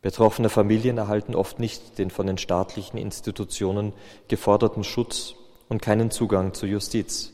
Betroffene 0.00 0.48
Familien 0.48 0.96
erhalten 0.96 1.34
oft 1.34 1.60
nicht 1.60 1.98
den 1.98 2.08
von 2.08 2.26
den 2.26 2.38
staatlichen 2.38 2.96
Institutionen 2.96 3.92
geforderten 4.28 4.84
Schutz 4.84 5.34
und 5.68 5.82
keinen 5.82 6.10
Zugang 6.10 6.54
zur 6.54 6.70
Justiz. 6.70 7.33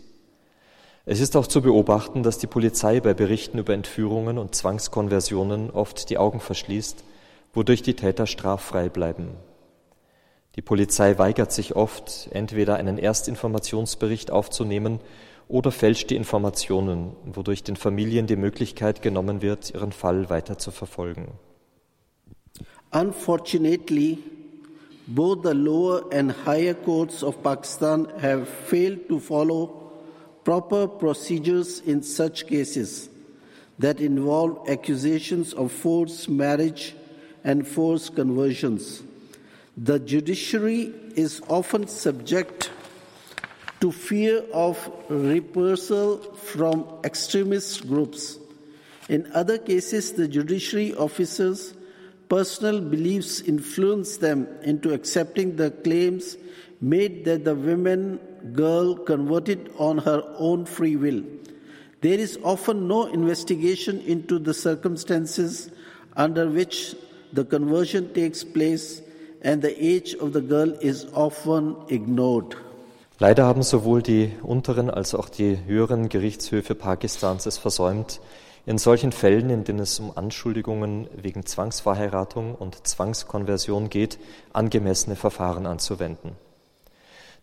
Es 1.06 1.20
ist 1.20 1.34
auch 1.36 1.46
zu 1.46 1.62
beobachten, 1.62 2.22
dass 2.22 2.38
die 2.38 2.46
Polizei 2.46 3.00
bei 3.00 3.14
Berichten 3.14 3.58
über 3.58 3.72
Entführungen 3.72 4.36
und 4.36 4.54
Zwangskonversionen 4.54 5.70
oft 5.70 6.10
die 6.10 6.18
Augen 6.18 6.40
verschließt, 6.40 7.04
wodurch 7.54 7.82
die 7.82 7.94
Täter 7.94 8.26
straffrei 8.26 8.88
bleiben. 8.88 9.30
Die 10.56 10.62
Polizei 10.62 11.16
weigert 11.16 11.52
sich 11.52 11.74
oft, 11.74 12.28
entweder 12.32 12.76
einen 12.76 12.98
Erstinformationsbericht 12.98 14.30
aufzunehmen 14.30 15.00
oder 15.48 15.72
fälscht 15.72 16.10
die 16.10 16.16
Informationen, 16.16 17.16
wodurch 17.24 17.62
den 17.62 17.76
Familien 17.76 18.26
die 18.26 18.36
Möglichkeit 18.36 19.00
genommen 19.00 19.42
wird, 19.42 19.72
ihren 19.72 19.92
Fall 19.92 20.28
weiter 20.28 20.58
zu 20.58 20.70
verfolgen. 20.70 21.28
Unfortunately, 22.92 24.18
both 25.06 25.44
the 25.44 25.54
lower 25.54 26.02
and 26.12 26.34
higher 26.44 26.74
courts 26.74 27.24
of 27.24 27.42
Pakistan 27.42 28.06
have 28.20 28.44
failed 28.44 29.08
to 29.08 29.18
follow 29.18 29.79
proper 30.50 30.88
procedures 30.88 31.78
in 31.78 32.02
such 32.02 32.44
cases 32.48 33.08
that 33.78 34.00
involve 34.00 34.68
accusations 34.68 35.52
of 35.52 35.70
forced 35.70 36.28
marriage 36.28 36.92
and 37.44 37.64
forced 37.64 38.16
conversions. 38.16 39.00
The 39.76 40.00
judiciary 40.00 40.92
is 41.14 41.40
often 41.46 41.86
subject 41.86 42.68
to 43.80 43.92
fear 43.92 44.42
of 44.52 44.76
reprisal 45.08 46.18
from 46.34 46.84
extremist 47.04 47.86
groups. 47.86 48.36
In 49.08 49.30
other 49.32 49.56
cases, 49.56 50.14
the 50.14 50.26
judiciary 50.26 50.96
officers' 50.96 51.74
personal 52.28 52.80
beliefs 52.80 53.40
influence 53.40 54.16
them 54.16 54.48
into 54.64 54.92
accepting 54.92 55.54
the 55.54 55.70
claims 55.70 56.36
made 56.80 57.24
that 57.24 57.44
the 57.44 57.54
women 57.54 58.18
girl 58.54 58.94
converted 58.94 59.70
on 59.78 59.98
her 59.98 60.22
own 60.38 60.66
free 60.66 60.96
will. 60.96 61.22
There 62.00 62.18
is 62.18 62.38
often 62.42 62.88
no 62.88 63.06
investigation 63.06 64.00
into 64.00 64.38
the 64.38 64.54
circumstances 64.54 65.70
under 66.16 66.48
which 66.48 66.96
the 67.32 67.44
conversion 67.44 68.12
takes 68.14 68.42
place 68.44 69.02
and 69.42 69.62
the 69.62 69.76
age 69.78 70.14
of 70.14 70.32
the 70.32 70.40
girl 70.40 70.72
is 70.80 71.06
often 71.12 71.76
ignored. 71.88 72.56
Leider 73.18 73.44
haben 73.44 73.62
sowohl 73.62 74.00
die 74.02 74.32
unteren 74.42 74.88
als 74.88 75.14
auch 75.14 75.28
die 75.28 75.58
höheren 75.66 76.08
Gerichtshöfe 76.08 76.74
Pakistans 76.74 77.44
es 77.44 77.58
versäumt, 77.58 78.20
in 78.64 78.78
solchen 78.78 79.12
Fällen, 79.12 79.50
in 79.50 79.64
denen 79.64 79.80
es 79.80 80.00
um 80.00 80.16
Anschuldigungen 80.16 81.06
wegen 81.14 81.44
Zwangsverheiratung 81.44 82.54
und 82.54 82.86
Zwangskonversion 82.86 83.90
geht, 83.90 84.18
angemessene 84.54 85.16
Verfahren 85.16 85.66
anzuwenden. 85.66 86.32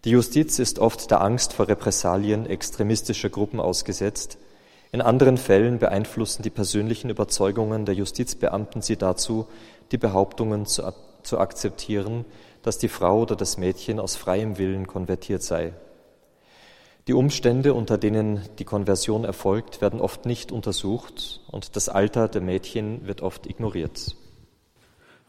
Die 0.06 0.12
Justiz 0.12 0.60
ist 0.60 0.80
oft 0.80 1.10
der 1.12 1.22
Angst 1.22 1.54
vor 1.54 1.68
Repressalien 1.68 2.46
extremistischer 2.46 3.30
Gruppen 3.30 3.60
ausgesetzt. 3.60 4.38
In 4.92 5.02
anderen 5.02 5.38
Fällen 5.38 5.80
beeinflussen 5.80 6.44
die 6.44 6.50
persönlichen 6.50 7.10
Überzeugungen 7.10 7.86
der 7.86 7.96
Justizbeamten 7.96 8.82
sie 8.82 8.96
dazu, 8.96 9.48
die 9.92 9.98
Behauptungen 9.98 10.66
zu 10.66 10.84
zu 11.28 11.38
akzeptieren, 11.38 12.26
dass 12.64 12.78
die 12.78 12.88
Frau 12.88 13.22
oder 13.22 13.36
das 13.36 13.58
Mädchen 13.58 14.00
aus 14.00 14.16
freiem 14.16 14.58
Willen 14.58 14.88
konvertiert 14.88 15.44
sei. 15.44 15.74
Die 17.08 17.14
Umstände, 17.14 17.74
unter 17.74 17.98
denen 17.98 18.42
die 18.60 18.66
Konversion 18.66 19.24
erfolgt, 19.24 19.80
werden 19.80 20.02
oft 20.02 20.26
nicht 20.26 20.52
untersucht 20.52 21.42
und 21.50 21.76
das 21.76 21.88
Alter 21.88 22.28
der 22.28 22.42
Mädchen 22.42 23.08
wird 23.08 23.22
oft 23.22 23.46
ignoriert. 23.48 24.16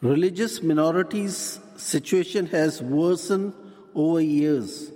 Religious 0.03 0.63
minorities 0.63 1.61
situation 1.77 2.51
has 2.51 2.83
worsened 2.83 3.53
over 3.99 4.21
years. 4.21 4.93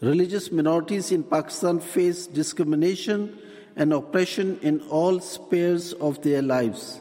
Religious 0.00 0.52
minorities 0.52 1.10
in 1.10 1.24
Pakistan 1.24 1.80
face 1.80 2.26
discrimination 2.26 3.38
and 3.74 3.92
oppression 3.92 4.58
in 4.62 4.80
all 4.82 5.18
spheres 5.18 5.92
of 5.94 6.22
their 6.22 6.42
lives. 6.42 7.00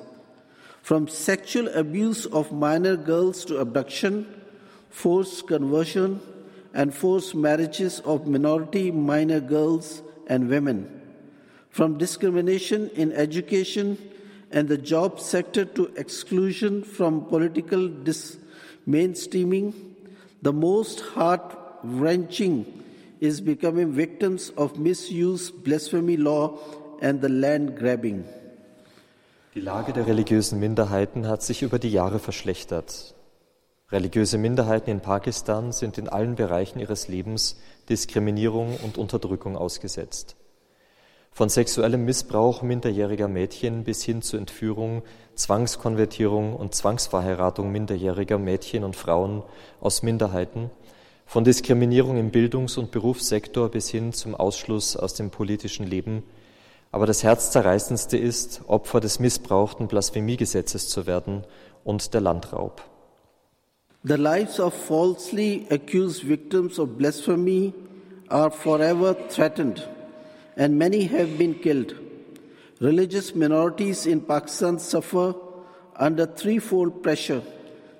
from 0.84 1.08
sexual 1.08 1.70
abuse 1.70 2.26
of 2.26 2.52
minor 2.52 2.98
girls 2.98 3.46
to 3.46 3.58
abduction, 3.58 4.28
forced 4.90 5.48
conversion, 5.48 6.20
and 6.74 6.94
forced 6.94 7.34
marriages 7.34 8.02
of 8.02 8.28
minority 8.28 8.92
minor 8.92 9.40
girls 9.40 10.02
and 10.28 10.50
women, 10.50 11.02
from 11.70 11.98
discrimination 11.98 12.90
in 12.96 13.14
education 13.14 13.98
and 14.52 14.68
the 14.68 14.78
job 14.78 15.22
sector 15.22 15.64
to 15.64 15.86
exclusion 15.96 16.84
from 16.84 17.26
political 17.28 17.88
dis- 17.88 18.38
mainstreaming, 18.86 19.93
the 20.44 20.52
most 20.52 21.02
heart 21.16 21.56
wrenching 21.84 22.66
is 23.20 23.42
becoming 23.42 23.94
victims 23.94 24.52
of 24.58 24.78
misuse, 24.78 25.50
blasphemy 25.52 26.18
law, 26.18 26.58
and 27.02 27.22
the 27.22 27.30
land 27.30 27.78
grabbing. 27.78 28.26
Die 29.56 29.62
Lage 29.62 29.94
der 29.94 30.08
religiösen 30.08 30.60
Minderheiten 30.60 31.28
hat 31.28 31.44
sich 31.44 31.62
über 31.62 31.80
die 31.80 31.92
Jahre 31.92 32.20
verschlechtert. 32.20 33.14
Religiöse 33.92 34.38
Minderheiten 34.40 34.90
in 34.90 35.02
Pakistan 35.02 35.72
sind 35.72 35.98
in 36.00 36.10
allen 36.10 36.36
Bereichen 36.36 36.80
ihres 36.80 37.08
Lebens 37.08 37.58
Diskriminierung 37.88 38.78
und 38.84 38.98
Unterdrückung 38.98 39.56
ausgesetzt. 39.56 40.36
Von 41.34 41.50
sexuellem 41.50 42.06
Missbrauch 42.06 42.62
minderjähriger 42.62 43.28
Mädchen 43.28 43.84
bis 43.84 44.04
hin 44.04 44.22
zu 44.22 44.38
Entführung, 44.38 45.02
Zwangskonvertierung 45.36 46.56
und 46.56 46.76
Zwangsverheiratung 46.76 47.72
minderjähriger 47.72 48.38
Mädchen 48.38 48.84
und 48.84 48.96
Frauen 48.96 49.44
aus 49.82 50.04
Minderheiten, 50.04 50.70
von 51.26 51.44
Diskriminierung 51.44 52.18
im 52.18 52.32
Bildungs- 52.32 52.78
und 52.78 52.92
Berufssektor 52.92 53.70
bis 53.70 53.90
hin 53.90 54.14
zum 54.14 54.36
Ausschluss 54.36 54.96
aus 54.96 55.16
dem 55.16 55.32
politischen 55.32 55.88
Leben 55.88 56.24
aber 56.94 57.08
das 57.08 57.24
Herzzerreißendste 57.24 58.18
ist, 58.18 58.62
Opfer 58.68 59.00
des 59.00 59.20
missbrauchten 59.20 59.88
Blasphemiegesetzes 59.88 60.90
zu 60.90 61.08
werden 61.08 61.44
und 61.84 62.14
der 62.14 62.22
Landraub. 62.22 62.84
The 64.04 64.14
lives 64.14 64.60
of 64.60 64.76
falsely 64.76 65.66
accused 65.72 66.30
victims 66.30 66.78
of 66.78 66.90
blasphemy 66.90 67.74
are 68.28 68.52
forever 68.52 69.16
threatened, 69.30 69.90
and 70.56 70.78
many 70.78 71.04
have 71.06 71.38
been 71.38 71.56
killed. 71.56 71.96
Religious 72.80 73.34
minorities 73.34 74.06
in 74.06 74.22
Pakistan 74.22 74.80
suffer 74.80 75.34
under 75.96 76.26
threefold 76.26 77.04
pressure 77.04 77.42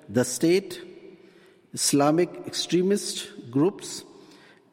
the 0.08 0.24
state, 0.24 0.82
Islamic 1.72 2.28
extremist 2.46 3.28
groups, 3.50 4.04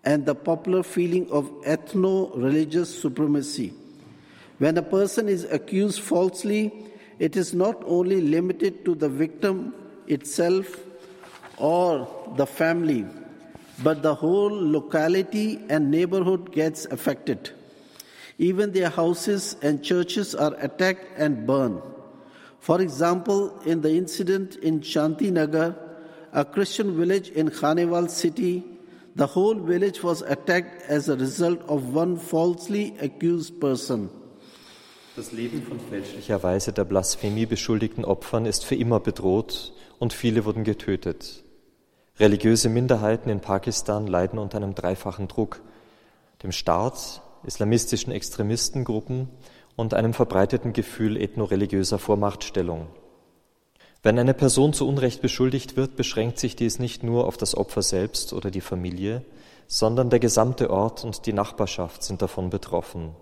and 0.04 0.26
the 0.26 0.36
popular 0.36 0.84
feeling 0.84 1.30
of 1.32 1.50
ethno 1.64 2.36
religious 2.36 3.02
supremacy. 3.02 3.74
When 4.58 4.78
a 4.78 4.82
person 4.82 5.30
is 5.30 5.46
accused 5.46 6.02
falsely, 6.02 6.72
it 7.20 7.38
is 7.38 7.54
not 7.54 7.82
only 7.86 8.20
limited 8.22 8.84
to 8.86 8.96
the 8.96 9.10
victim 9.10 9.74
itself 10.08 10.80
or 11.58 12.08
the 12.36 12.46
family, 12.46 13.06
but 13.84 14.02
the 14.02 14.14
whole 14.14 14.52
locality 14.52 15.60
and 15.70 15.90
neighborhood 15.90 16.52
gets 16.52 16.86
affected. 16.86 17.52
Even 18.42 18.72
their 18.72 18.90
houses 18.90 19.56
and 19.62 19.84
churches 19.84 20.34
are 20.34 20.56
attacked 20.60 21.06
and 21.16 21.46
burned. 21.46 21.82
For 22.60 22.82
example, 22.82 23.54
in 23.66 23.82
the 23.82 23.94
incident 23.96 24.56
in 24.56 24.82
Shantinagar, 24.82 25.76
a 26.34 26.44
Christian 26.44 26.98
village 26.98 27.30
in 27.30 27.50
Khanewal 27.50 28.10
city, 28.10 28.64
The 29.14 29.28
whole 29.36 29.56
village 29.56 30.04
was 30.04 30.22
attacked 30.22 30.90
as 30.90 31.10
a 31.10 31.18
result 31.18 31.62
of 31.68 31.94
one 31.94 32.18
falsely 32.18 32.94
accused 33.02 33.60
person. 33.60 34.10
Das 35.18 35.34
Leben 35.34 35.62
von 35.64 35.82
fälschlicherweise 35.82 36.72
der 36.72 36.86
Blasphemie 36.86 37.46
beschuldigten 37.46 38.06
Opfern 38.06 38.46
ist 38.46 38.64
für 38.64 38.76
immer 38.76 39.02
bedroht 39.02 39.74
und 40.00 40.14
viele 40.14 40.46
wurden 40.46 40.64
getötet. 40.64 41.44
Religiöse 42.20 42.70
Minderheiten 42.70 43.30
in 43.30 43.42
Pakistan 43.42 44.08
leiden 44.08 44.40
unter 44.40 44.58
einem 44.58 44.76
dreifachen 44.76 45.28
Druck, 45.28 45.60
dem 46.42 46.54
Staat, 46.54 47.22
islamistischen 47.44 48.12
Extremistengruppen 48.12 49.30
und 49.76 49.94
einem 49.94 50.14
verbreiteten 50.14 50.74
Gefühl 50.74 51.18
ethnoreligiöser 51.18 52.00
Vormachtstellung. 52.00 52.88
Wenn 54.04 54.18
eine 54.18 54.34
Person 54.34 54.74
zu 54.74 54.88
Unrecht 54.88 55.22
beschuldigt 55.22 55.78
wird, 55.78 55.96
beschränkt 55.96 56.40
sich 56.40 56.56
dies 56.56 56.80
nicht 56.80 57.04
nur 57.04 57.28
auf 57.28 57.38
das 57.38 57.56
Opfer 57.56 57.82
selbst 57.84 58.34
oder 58.34 58.50
die 58.50 58.62
Familie, 58.62 59.24
sondern 59.68 60.10
der 60.10 60.20
gesamte 60.20 60.70
Ort 60.70 61.04
und 61.04 61.26
die 61.26 61.34
Nachbarschaft 61.34 62.04
sind 62.04 62.22
davon 62.22 62.50
betroffen. 62.50 63.16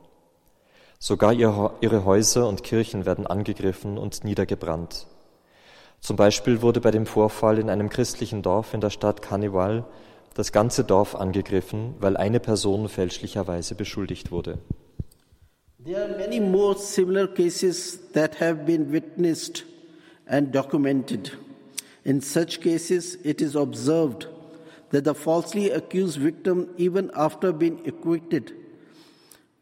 Sogar 0.98 1.34
ihre 1.34 2.06
Häuser 2.06 2.48
und 2.48 2.64
Kirchen 2.64 3.06
werden 3.06 3.28
angegriffen 3.28 3.98
und 3.98 4.24
niedergebrannt. 4.24 5.08
Zum 6.02 6.16
Beispiel 6.16 6.62
wurde 6.62 6.82
bei 6.82 6.92
dem 6.92 7.06
Vorfall 7.06 7.60
in 7.60 7.70
einem 7.70 7.90
christlichen 7.90 8.42
Dorf 8.42 8.74
in 8.74 8.82
der 8.82 8.90
Stadt 8.90 9.22
Carnival 9.22 9.86
das 10.40 10.54
ganze 10.54 10.86
Dorf 10.86 11.16
angegriffen, 11.16 11.96
weil 12.00 12.16
eine 12.16 12.40
Person 12.40 12.88
fälschlicherweise 12.88 13.76
beschuldigt 13.76 14.32
wurde. 14.32 14.60
There 15.84 16.02
are 16.02 16.18
many 16.18 16.40
more 16.40 16.78
similar 16.78 17.28
cases 17.28 18.00
that 18.14 18.40
have 18.40 18.66
been 18.66 18.92
witnessed 18.92 19.66
and 20.26 20.56
documented. 20.56 21.38
In 22.06 22.22
such 22.22 22.62
cases, 22.62 23.18
it 23.24 23.42
is 23.42 23.56
observed 23.56 24.28
that 24.92 25.04
the 25.04 25.14
falsely 25.14 25.72
accused 25.72 26.18
victim, 26.22 26.70
even 26.78 27.12
after 27.14 27.52
being 27.52 27.80
acquitted, 27.86 28.54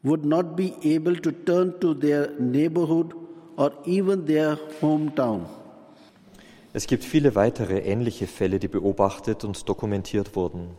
would 0.04 0.26
not 0.26 0.56
be 0.56 0.76
able 0.84 1.16
to 1.16 1.32
turn 1.32 1.80
to 1.80 1.96
their 1.96 2.30
neighborhood 2.40 3.14
or 3.58 3.74
even 3.86 4.26
their 4.26 4.56
hometown. 4.80 5.48
Es 6.74 6.88
gibt 6.88 7.04
viele 7.04 7.36
weitere 7.36 7.80
ähnliche 7.80 8.28
Fälle, 8.28 8.60
die 8.60 8.68
beobachtet 8.68 9.44
und 9.44 9.68
dokumentiert 9.68 10.36
wurden. 10.36 10.70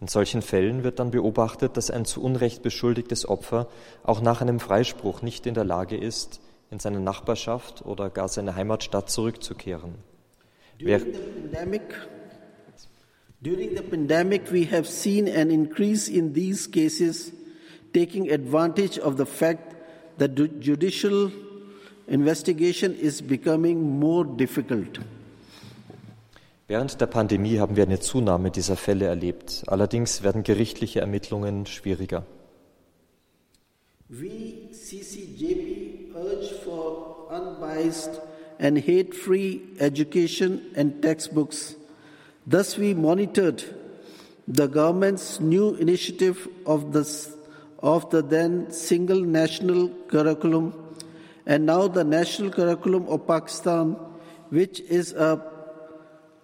In 0.00 0.08
solchen 0.08 0.42
Fällen 0.42 0.82
wird 0.82 0.98
dann 0.98 1.10
beobachtet, 1.10 1.76
dass 1.76 1.90
ein 1.90 2.04
zu 2.04 2.22
Unrecht 2.22 2.62
beschuldigtes 2.62 3.28
Opfer 3.28 3.68
auch 4.02 4.20
nach 4.20 4.40
einem 4.40 4.60
Freispruch 4.60 5.22
nicht 5.22 5.46
in 5.46 5.54
der 5.54 5.64
Lage 5.64 5.96
ist, 5.96 6.40
in 6.70 6.78
seine 6.78 7.00
Nachbarschaft 7.00 7.84
oder 7.84 8.10
gar 8.10 8.28
seine 8.28 8.56
Heimatstadt 8.56 9.08
zurückzukehren. 9.08 9.94
During 10.78 11.14
the 11.14 11.18
pandemic, 11.18 11.94
during 13.40 13.76
the 13.76 13.82
pandemic, 13.82 14.52
we 14.52 14.66
have 14.70 14.84
seen 14.84 15.28
an 15.28 15.50
increase 15.50 16.10
in 16.10 16.34
these 16.34 16.70
cases, 16.70 17.32
taking 17.94 18.30
advantage 18.30 18.98
of 19.00 19.16
the 19.16 19.24
fact 19.24 19.76
that 20.18 20.32
judicial 20.60 21.30
investigation 22.06 22.94
is 22.94 23.22
becoming 23.22 23.80
more 23.80 24.26
difficult. 24.26 25.00
Während 26.68 27.00
der 27.00 27.06
Pandemie 27.06 27.60
haben 27.60 27.76
wir 27.76 27.84
eine 27.84 28.00
Zunahme 28.00 28.50
dieser 28.50 28.76
Fälle 28.76 29.06
erlebt. 29.06 29.62
Allerdings 29.68 30.24
werden 30.24 30.42
gerichtliche 30.42 31.00
Ermittlungen 31.00 31.64
schwieriger. 31.66 32.24
We 34.08 34.70
CCJP 34.72 36.12
urge 36.14 36.52
for 36.64 37.28
unbiased 37.30 38.20
and 38.58 38.78
hate-free 38.78 39.60
education 39.78 40.60
and 40.74 41.02
textbooks. 41.02 41.76
Thus, 42.46 42.78
we 42.78 42.94
monitored 42.94 43.62
the 44.48 44.66
government's 44.66 45.38
new 45.38 45.74
initiative 45.74 46.48
of 46.64 46.92
the, 46.92 47.04
of 47.78 48.10
the 48.10 48.22
then 48.22 48.72
single 48.72 49.20
national 49.20 49.90
curriculum 50.08 50.72
and 51.46 51.64
now 51.64 51.86
the 51.86 52.04
national 52.04 52.50
curriculum 52.50 53.06
of 53.08 53.26
Pakistan, 53.26 53.96
which 54.50 54.80
is 54.80 55.12
a 55.12 55.55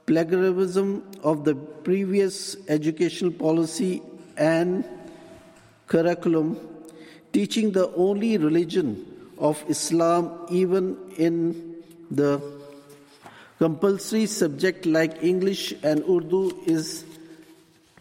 plagiarism 0.07 1.03
of 1.23 1.45
the 1.45 1.55
previous 1.55 2.57
educational 2.69 3.31
policy 3.31 4.03
and 4.37 4.85
curriculum, 5.87 6.59
teaching 7.33 7.73
the 7.73 7.93
only 7.95 8.37
religion 8.37 9.07
of 9.38 9.62
Islam, 9.69 10.47
even 10.51 10.97
in 11.17 11.77
the 12.11 12.41
compulsory 13.59 14.27
subject 14.27 14.87
like 14.87 15.23
English 15.23 15.73
and 15.83 16.03
Urdu, 16.09 16.62
is 16.67 17.05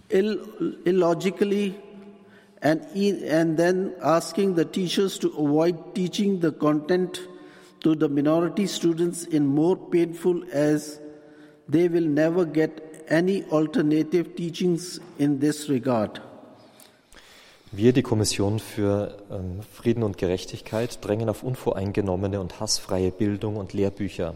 Ill, 0.09 0.39
illogically 0.85 1.79
and, 2.61 2.81
and 2.93 3.57
then 3.57 3.95
asking 4.03 4.55
the 4.55 4.65
teachers 4.65 5.17
to 5.19 5.27
avoid 5.29 5.95
teaching 5.95 6.39
the 6.39 6.51
content 6.51 7.19
to 7.79 7.95
the 7.95 8.07
minority 8.07 8.67
students 8.67 9.23
in 9.25 9.45
more 9.47 9.75
painful 9.75 10.43
as 10.51 10.99
they 11.71 11.91
will 11.91 12.07
never 12.07 12.45
get 12.45 13.05
any 13.09 13.43
alternative 13.51 14.35
teachings 14.35 14.99
in 15.17 15.39
this 15.39 15.69
regard. 15.69 16.21
Wir, 17.73 17.93
die 17.93 18.01
Kommission 18.01 18.59
für 18.59 19.17
ähm, 19.31 19.61
Frieden 19.71 20.03
und 20.03 20.17
Gerechtigkeit, 20.17 20.99
drängen 21.05 21.29
auf 21.29 21.41
unvoreingenommene 21.41 22.41
und 22.41 22.59
hassfreie 22.59 23.11
Bildung 23.11 23.55
und 23.55 23.71
Lehrbücher. 23.71 24.35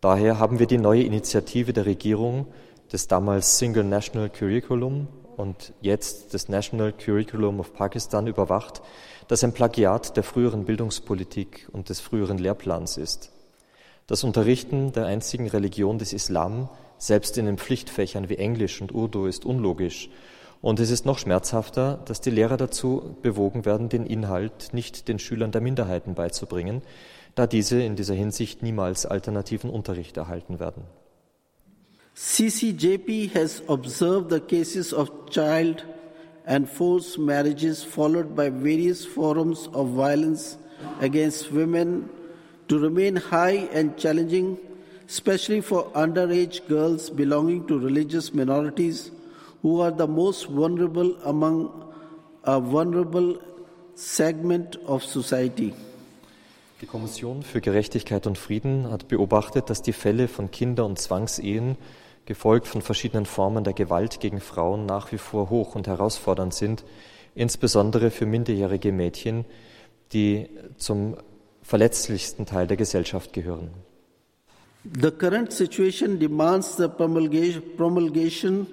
Daher 0.00 0.38
haben 0.38 0.58
wir 0.58 0.66
die 0.66 0.78
neue 0.78 1.02
Initiative 1.02 1.74
der 1.74 1.84
Regierung 1.84 2.46
des 2.90 3.06
damals 3.06 3.58
Single 3.58 3.84
National 3.84 4.30
Curriculum 4.30 5.08
und 5.36 5.74
jetzt 5.82 6.32
des 6.32 6.48
National 6.48 6.92
Curriculum 6.92 7.60
of 7.60 7.74
Pakistan 7.74 8.26
überwacht, 8.26 8.80
das 9.28 9.44
ein 9.44 9.52
Plagiat 9.52 10.16
der 10.16 10.22
früheren 10.22 10.64
Bildungspolitik 10.64 11.68
und 11.72 11.90
des 11.90 12.00
früheren 12.00 12.38
Lehrplans 12.38 12.96
ist. 12.96 13.30
Das 14.06 14.24
Unterrichten 14.24 14.92
der 14.92 15.06
einzigen 15.06 15.48
Religion 15.48 15.98
des 15.98 16.12
Islam, 16.12 16.68
selbst 16.98 17.38
in 17.38 17.46
den 17.46 17.58
Pflichtfächern 17.58 18.28
wie 18.28 18.36
Englisch 18.36 18.80
und 18.80 18.92
Urdu, 18.92 19.26
ist 19.26 19.44
unlogisch. 19.44 20.10
Und 20.60 20.80
es 20.80 20.90
ist 20.90 21.06
noch 21.06 21.18
schmerzhafter, 21.18 22.00
dass 22.04 22.20
die 22.20 22.30
Lehrer 22.30 22.56
dazu 22.56 23.16
bewogen 23.22 23.64
werden, 23.64 23.88
den 23.88 24.06
Inhalt 24.06 24.70
nicht 24.72 25.08
den 25.08 25.18
Schülern 25.18 25.50
der 25.50 25.60
Minderheiten 25.60 26.14
beizubringen, 26.14 26.82
da 27.34 27.46
diese 27.46 27.82
in 27.82 27.96
dieser 27.96 28.14
Hinsicht 28.14 28.62
niemals 28.62 29.06
alternativen 29.06 29.70
Unterricht 29.70 30.16
erhalten 30.16 30.60
werden. 30.60 30.84
CCJP 32.14 33.34
has 33.34 33.62
observed 33.68 34.30
the 34.30 34.40
cases 34.40 34.92
of 34.92 35.10
child 35.30 35.86
and 36.44 36.68
forced 36.68 37.18
marriages 37.18 37.82
followed 37.82 38.36
by 38.36 38.50
various 38.50 39.04
forms 39.04 39.68
of 39.72 39.88
violence 39.96 40.58
against 41.00 41.54
women 41.54 42.10
to 42.68 42.78
remain 42.78 43.16
high 43.16 43.68
and 43.74 43.96
challenging, 43.96 44.58
especially 45.08 45.62
for 45.62 45.90
underage 45.94 46.66
girls 46.68 47.10
belonging 47.10 47.66
to 47.66 47.78
religious 47.78 48.32
minorities 48.32 49.10
who 49.62 49.80
are 49.80 49.92
the 49.92 50.06
most 50.06 50.48
vulnerable 50.48 51.16
among 51.24 51.70
a 52.44 52.60
vulnerable 52.60 53.38
segment 53.94 54.76
of 54.86 55.04
society. 55.04 55.72
Die 56.80 56.86
Kommission 56.86 57.44
für 57.44 57.60
Gerechtigkeit 57.60 58.26
und 58.26 58.36
Frieden 58.36 58.90
hat 58.90 59.06
beobachtet, 59.06 59.70
dass 59.70 59.82
die 59.82 59.92
Fälle 59.92 60.26
von 60.26 60.50
Kinder- 60.50 60.84
und 60.84 60.98
Zwangsehen, 60.98 61.76
gefolgt 62.24 62.66
von 62.66 62.82
verschiedenen 62.82 63.26
Formen 63.26 63.64
der 63.64 63.72
Gewalt 63.72 64.20
gegen 64.20 64.40
Frauen, 64.40 64.86
nach 64.86 65.12
wie 65.12 65.18
vor 65.18 65.50
hoch 65.50 65.74
und 65.74 65.86
herausfordernd 65.86 66.54
sind, 66.54 66.84
insbesondere 67.34 68.10
für 68.10 68.26
minderjährige 68.26 68.92
Mädchen, 68.92 69.44
die 70.12 70.48
zum 70.76 71.16
verletzlichsten 71.62 72.46
Teil 72.46 72.66
der 72.66 72.76
Gesellschaft 72.76 73.32
gehören. 73.32 73.70
The 74.84 75.12
current 75.12 75.52
situation 75.52 76.18
demands 76.18 76.76
the 76.76 76.88
promulgation 76.88 78.66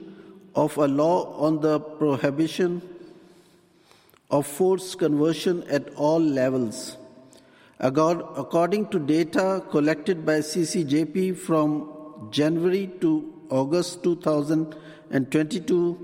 of 0.56 0.78
a 0.78 0.88
law 0.88 1.36
on 1.38 1.62
the 1.62 1.80
prohibition 1.80 2.82
of 4.32 4.48
forced 4.48 4.98
conversion 4.98 5.64
at 5.70 5.96
all 5.96 6.20
levels. 6.20 6.98
According 7.80 8.90
to 8.90 9.00
data 9.00 9.64
collected 9.72 10.26
by 10.26 10.40
CCJP 10.40 11.38
from 11.38 11.88
January 12.32 12.88
to 13.02 13.32
August 13.50 14.04
2022, 14.04 15.98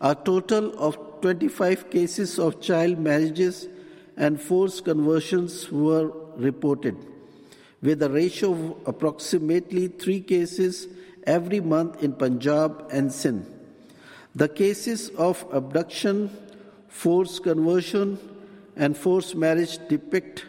a 0.00 0.14
total 0.14 0.72
of 0.78 0.96
25 1.20 1.90
cases 1.90 2.38
of 2.38 2.60
child 2.60 2.98
marriages 2.98 3.68
and 4.16 4.40
forced 4.40 4.84
conversions 4.84 5.70
were 5.70 6.12
reported, 6.36 6.96
with 7.82 8.02
a 8.02 8.10
ratio 8.10 8.52
of 8.52 8.76
approximately 8.86 9.88
three 9.88 10.20
cases 10.20 10.88
every 11.24 11.60
month 11.60 12.02
in 12.02 12.12
Punjab 12.12 12.88
and 12.92 13.12
Sindh. 13.12 13.46
The 14.34 14.48
cases 14.48 15.10
of 15.10 15.44
abduction, 15.52 16.30
forced 16.88 17.42
conversion, 17.42 18.18
and 18.76 18.96
forced 18.96 19.34
marriage 19.34 19.78
depict 19.88 20.46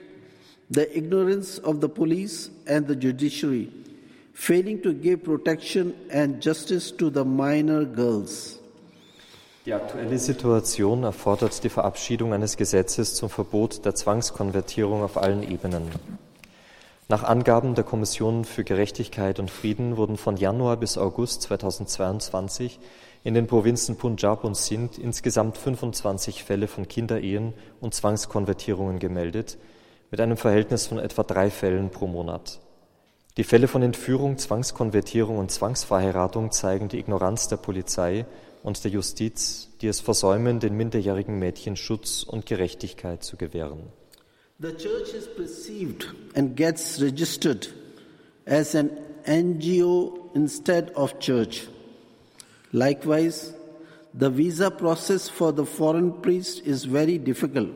the 0.69 0.95
ignorance 0.95 1.57
of 1.57 1.81
the 1.81 1.89
police 1.89 2.49
and 2.67 2.87
the 2.87 2.95
judiciary, 2.95 3.71
failing 4.33 4.81
to 4.83 4.93
give 4.93 5.23
protection 5.23 5.95
and 6.09 6.41
justice 6.41 6.91
to 6.91 7.09
the 7.09 7.25
minor 7.25 7.83
girls. 7.83 8.60
Die 9.67 9.73
aktuelle 9.75 10.17
Situation 10.17 11.03
erfordert 11.03 11.63
die 11.63 11.69
Verabschiedung 11.69 12.33
eines 12.33 12.57
Gesetzes 12.57 13.13
zum 13.13 13.29
Verbot 13.29 13.85
der 13.85 13.93
Zwangskonvertierung 13.93 15.03
auf 15.03 15.17
allen 15.17 15.43
Ebenen. 15.43 15.83
Nach 17.09 17.23
Angaben 17.23 17.75
der 17.75 17.83
Kommission 17.83 18.43
für 18.43 18.63
Gerechtigkeit 18.63 19.37
und 19.37 19.51
Frieden 19.51 19.97
wurden 19.97 20.17
von 20.17 20.35
Januar 20.35 20.77
bis 20.77 20.97
August 20.97 21.43
2022 21.43 22.79
in 23.23 23.35
den 23.35 23.45
Provinzen 23.45 23.97
Punjab 23.97 24.45
und 24.45 24.57
Sindh 24.57 24.99
insgesamt 24.99 25.59
25 25.59 26.43
Fälle 26.43 26.67
von 26.67 26.87
Kinderehen 26.87 27.53
und 27.81 27.93
Zwangskonvertierungen 27.93 28.97
gemeldet, 28.97 29.59
mit 30.09 30.19
einem 30.21 30.37
Verhältnis 30.37 30.87
von 30.87 30.97
etwa 30.97 31.21
drei 31.21 31.51
Fällen 31.51 31.91
pro 31.91 32.07
Monat. 32.07 32.61
Die 33.37 33.43
Fälle 33.43 33.67
von 33.67 33.83
Entführung, 33.83 34.39
Zwangskonvertierung 34.39 35.37
und 35.37 35.51
Zwangsverheiratung 35.51 36.51
zeigen 36.51 36.89
die 36.89 36.97
Ignoranz 36.97 37.47
der 37.47 37.57
Polizei 37.57 38.25
und 38.63 38.83
der 38.83 38.91
Justiz, 38.91 39.69
die 39.81 39.87
es 39.87 39.99
versäumen, 39.99 40.59
den 40.59 40.75
minderjährigen 40.75 41.39
Mädchen 41.39 41.75
Schutz 41.75 42.23
und 42.23 42.45
Gerechtigkeit 42.45 43.23
zu 43.23 43.37
gewähren. 43.37 43.83
The 44.59 44.73
church 44.73 45.15
is 45.15 45.27
perceived 45.35 46.07
and 46.35 46.55
gets 46.55 47.01
registered 47.01 47.73
as 48.45 48.75
an 48.75 48.91
NGO 49.25 50.29
instead 50.35 50.91
of 50.95 51.17
church. 51.19 51.67
Likewise, 52.71 53.53
the 54.13 54.29
visa 54.29 54.69
process 54.69 55.27
for 55.27 55.51
the 55.51 55.65
foreign 55.65 56.21
priest 56.21 56.61
is 56.65 56.85
very 56.85 57.17
difficult, 57.17 57.69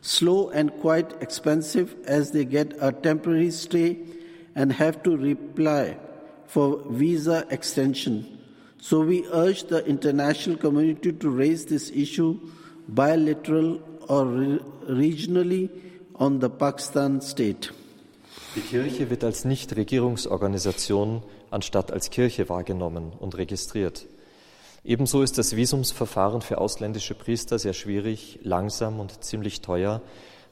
slow 0.00 0.50
and 0.50 0.72
quite 0.80 1.14
expensive 1.22 1.94
as 2.06 2.32
they 2.32 2.44
get 2.44 2.74
a 2.80 2.90
temporary 2.90 3.52
stay 3.52 3.98
and 4.56 4.72
have 4.72 5.04
to 5.04 5.16
reply 5.16 5.96
for 6.48 6.82
visa 6.90 7.46
extension 7.50 8.39
so 8.80 9.06
we 9.06 9.22
urge 9.32 9.64
the 9.68 9.78
international 9.86 10.58
community 10.58 11.12
to 11.12 11.30
raise 11.30 11.66
this 11.66 11.90
issue 11.90 12.38
bilateral 12.88 13.80
or 14.08 14.26
re- 14.26 14.60
regionally 14.88 15.70
on 16.14 16.40
the 16.40 16.48
Pakistan 16.48 17.20
state. 17.20 17.72
Die 18.56 18.60
Kirche 18.60 19.10
wird 19.10 19.22
als 19.22 19.44
Nichtregierungsorganisation 19.44 21.22
anstatt 21.50 21.92
als 21.92 22.10
Kirche 22.10 22.48
wahrgenommen 22.48 23.12
und 23.18 23.36
registriert. 23.36 24.06
Ebenso 24.84 25.22
ist 25.22 25.36
das 25.38 25.56
Visumsverfahren 25.56 26.40
für 26.40 26.58
ausländische 26.58 27.14
Priester 27.14 27.58
sehr 27.58 27.74
schwierig, 27.74 28.40
langsam 28.42 28.98
und 28.98 29.22
ziemlich 29.22 29.60
teuer, 29.60 30.00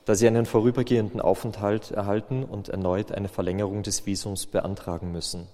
da 0.05 0.15
sie 0.15 0.27
einen 0.27 0.47
vorübergehenden 0.47 1.21
Aufenthalt 1.21 1.91
erhalten 1.91 2.45
und 2.45 2.69
erneut 2.69 3.11
eine 3.13 3.29
Verlängerung 3.29 3.83
des 3.83 4.07
Visums 4.07 4.47
beantragen 4.47 5.13
müssen. 5.13 5.47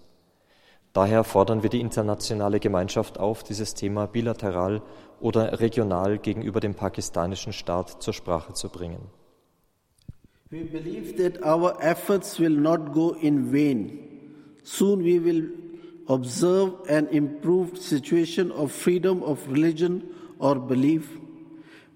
Daher 0.94 1.24
fordern 1.24 1.64
wir 1.64 1.70
die 1.70 1.80
internationale 1.80 2.60
Gemeinschaft 2.60 3.18
auf, 3.18 3.42
dieses 3.42 3.74
Thema 3.74 4.06
bilateral 4.06 4.80
oder 5.20 5.58
regional 5.58 6.18
gegenüber 6.18 6.60
dem 6.60 6.74
pakistanischen 6.74 7.52
Staat 7.52 8.00
zur 8.00 8.14
Sprache 8.14 8.52
zu 8.52 8.68
bringen. 8.68 9.00
We 10.50 10.62
believe 10.62 11.16
that 11.16 11.44
our 11.44 11.82
efforts 11.82 12.38
will 12.38 12.56
not 12.56 12.92
go 12.92 13.10
in 13.10 13.50
vain. 13.50 13.98
Soon 14.62 15.02
we 15.02 15.18
will 15.18 15.50
observe 16.06 16.74
an 16.88 17.08
improved 17.08 17.78
situation 17.78 18.52
of 18.52 18.70
freedom 18.70 19.20
of 19.24 19.40
religion 19.50 20.04
or 20.38 20.60
belief, 20.60 21.08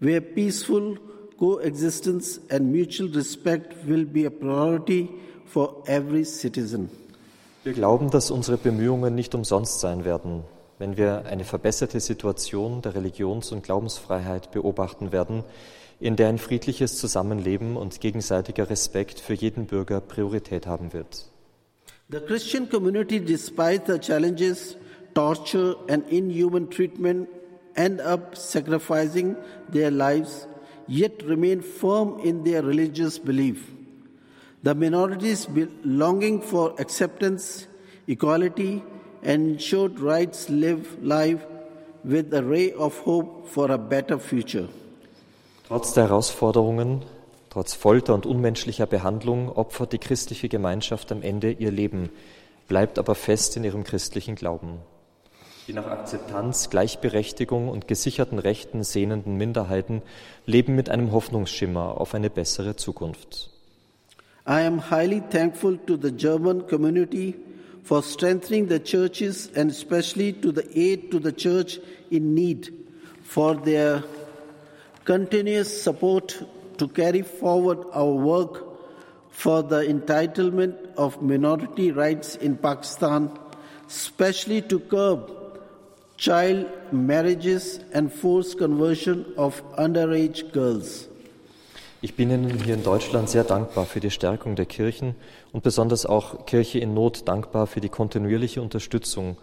where 0.00 0.20
peaceful 0.20 0.96
coexistence 1.38 2.40
and 2.50 2.72
mutual 2.72 3.08
respect 3.10 3.76
will 3.86 4.04
be 4.04 4.24
a 4.24 4.30
priority 4.30 5.08
for 5.46 5.84
every 5.86 6.24
citizen. 6.24 6.90
Wir 7.68 7.74
glauben, 7.74 8.08
dass 8.10 8.30
unsere 8.30 8.56
Bemühungen 8.56 9.14
nicht 9.14 9.34
umsonst 9.34 9.80
sein 9.80 10.06
werden, 10.06 10.42
wenn 10.78 10.96
wir 10.96 11.26
eine 11.26 11.44
verbesserte 11.44 12.00
Situation 12.00 12.80
der 12.80 12.94
Religions- 12.94 13.52
und 13.52 13.62
Glaubensfreiheit 13.62 14.52
beobachten 14.52 15.12
werden, 15.12 15.44
in 16.00 16.16
der 16.16 16.30
ein 16.30 16.38
friedliches 16.38 16.96
Zusammenleben 16.96 17.76
und 17.76 18.00
gegenseitiger 18.00 18.70
Respekt 18.70 19.20
für 19.20 19.34
jeden 19.34 19.66
Bürger 19.66 20.00
Priorität 20.00 20.66
haben 20.66 20.94
wird. 20.94 21.26
The 22.10 22.20
Christian 22.20 22.70
community, 22.70 23.20
despite 23.20 23.82
the 23.86 23.98
challenges, 23.98 24.78
torture, 25.12 25.76
and 25.90 26.10
inhuman 26.10 26.70
treatment, 26.70 27.28
end 27.74 28.00
up 28.00 28.34
sacrificing 28.34 29.36
their 29.70 29.90
lives, 29.90 30.48
yet 30.86 31.22
remain 31.28 31.60
firm 31.60 32.18
in 32.24 32.44
their 32.44 32.66
religious 32.66 33.18
belief. 33.18 33.58
The 34.64 34.74
minorities 34.74 35.48
longing 35.84 36.42
for 36.42 36.74
acceptance, 36.80 37.68
equality, 38.08 38.82
and 39.22 39.52
ensured 39.52 40.00
rights 40.00 40.48
live 40.48 40.98
life 41.00 41.46
with 42.04 42.34
a 42.34 42.42
ray 42.42 42.72
of 42.72 43.06
hope 43.06 43.46
for 43.46 43.70
a 43.70 43.78
better 43.78 44.18
future. 44.18 44.68
Trotz 45.68 45.92
der 45.92 46.08
Herausforderungen, 46.08 47.04
trotz 47.50 47.74
Folter 47.74 48.14
und 48.14 48.26
unmenschlicher 48.26 48.86
Behandlung 48.86 49.48
opfert 49.48 49.92
die 49.92 49.98
christliche 49.98 50.48
Gemeinschaft 50.48 51.12
am 51.12 51.22
Ende 51.22 51.52
ihr 51.52 51.70
Leben, 51.70 52.10
bleibt 52.66 52.98
aber 52.98 53.14
fest 53.14 53.56
in 53.56 53.62
ihrem 53.62 53.84
christlichen 53.84 54.34
Glauben. 54.34 54.78
Die 55.68 55.72
nach 55.72 55.86
Akzeptanz, 55.86 56.68
Gleichberechtigung 56.70 57.68
und 57.68 57.86
gesicherten 57.86 58.40
Rechten 58.40 58.82
sehnenden 58.82 59.36
Minderheiten 59.36 60.02
leben 60.46 60.74
mit 60.74 60.88
einem 60.88 61.12
Hoffnungsschimmer 61.12 62.00
auf 62.00 62.14
eine 62.14 62.30
bessere 62.30 62.74
Zukunft. 62.74 63.50
I 64.48 64.62
am 64.62 64.78
highly 64.78 65.20
thankful 65.20 65.76
to 65.76 65.98
the 65.98 66.10
German 66.10 66.62
community 66.62 67.36
for 67.82 68.02
strengthening 68.02 68.68
the 68.68 68.78
churches 68.80 69.50
and 69.54 69.70
especially 69.70 70.32
to 70.44 70.50
the 70.50 70.66
aid 70.78 71.10
to 71.10 71.18
the 71.18 71.32
church 71.32 71.78
in 72.10 72.34
need 72.34 72.74
for 73.22 73.54
their 73.54 74.02
continuous 75.04 75.82
support 75.82 76.42
to 76.78 76.88
carry 76.88 77.20
forward 77.20 77.84
our 77.92 78.12
work 78.12 78.64
for 79.28 79.62
the 79.62 79.82
entitlement 79.82 80.94
of 80.94 81.20
minority 81.20 81.90
rights 81.92 82.34
in 82.36 82.56
Pakistan, 82.56 83.38
especially 83.86 84.62
to 84.62 84.80
curb 84.80 85.30
child 86.16 86.66
marriages 86.90 87.80
and 87.92 88.10
forced 88.10 88.56
conversion 88.56 89.30
of 89.36 89.62
underage 89.74 90.50
girls. 90.52 91.07
Ich 92.00 92.14
bin 92.14 92.30
Ihnen 92.30 92.62
hier 92.62 92.74
in 92.74 92.84
Deutschland 92.84 93.28
sehr 93.28 93.42
dankbar 93.42 93.84
für 93.84 93.98
die 93.98 94.12
Stärkung 94.12 94.54
der 94.54 94.66
Kirchen 94.66 95.16
und 95.52 95.64
besonders 95.64 96.06
auch 96.06 96.46
Kirche 96.46 96.78
in 96.78 96.94
Not 96.94 97.26
dankbar 97.26 97.66
für 97.66 97.80
die 97.80 97.88
kontinuierliche 97.88 98.62
Unterstützung, 98.62 99.36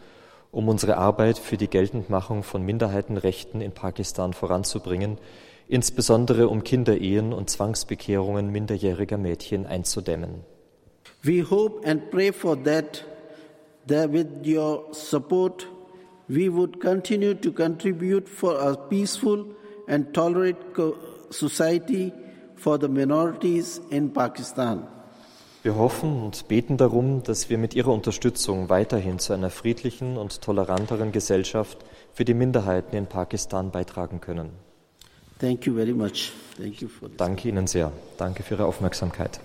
um 0.52 0.70
unsere 0.70 0.96
Arbeit 0.96 1.38
für 1.38 1.58
die 1.58 1.68
Geltendmachung 1.68 2.44
von 2.44 2.63
Minderheitenrechten 2.63 3.60
in 3.60 3.74
Pakistan 3.74 4.32
voranzubringen, 4.32 5.18
insbesondere 5.68 6.48
um 6.48 6.63
Kinderehen 6.63 7.34
und 7.34 7.50
Zwangsbekehrungen 7.50 8.50
minderjähriger 8.50 9.18
Mädchen 9.18 9.65
einzudämmen. 9.65 10.46
We 11.24 11.44
hope 11.44 11.86
and 11.86 12.10
pray 12.10 12.32
for 12.32 12.56
that, 12.63 13.04
that 13.89 14.13
with 14.13 14.28
your 14.46 14.86
support, 14.94 15.68
we 16.30 16.50
would 16.50 16.80
continue 16.80 17.34
to 17.34 17.52
contribute 17.52 18.30
for 18.30 18.58
a 18.62 18.78
peaceful 18.78 19.46
and 19.88 20.13
tolerant 20.13 20.56
society 21.32 22.13
for 22.58 22.80
the 22.80 22.88
minorities 22.88 23.82
in 23.89 24.12
Pakistan. 24.13 24.88
Wir 25.63 25.76
hoffen 25.76 26.22
und 26.22 26.48
beten 26.48 26.78
darum, 26.78 27.24
dass 27.24 27.50
wir 27.50 27.58
mit 27.58 27.74
Ihrer 27.74 27.91
Unterstützung 27.91 28.70
weiterhin 28.70 29.18
zu 29.18 29.34
einer 29.34 29.50
friedlichen 29.50 30.15
und 30.15 30.41
toleranteren 30.41 31.12
Gesellschaft 31.12 31.80
für 32.13 32.24
die 32.24 32.36
Minderheiten 32.36 32.96
in 32.96 33.08
Pakistan 33.08 33.72
beitragen 33.72 34.22
können. 34.22 34.52
Thank 35.39 35.65
you 35.65 35.74
very 35.74 35.94
much. 35.94 36.32
Thank 36.58 36.82
you 36.82 36.88
for 36.88 37.10
this. 37.10 37.18
Danke 37.18 37.50
Ihnen 37.50 37.65
sehr. 37.65 37.91
Danke 38.18 38.44
für 38.44 38.54
Ihre 38.56 38.65
Aufmerksamkeit. 38.65 39.39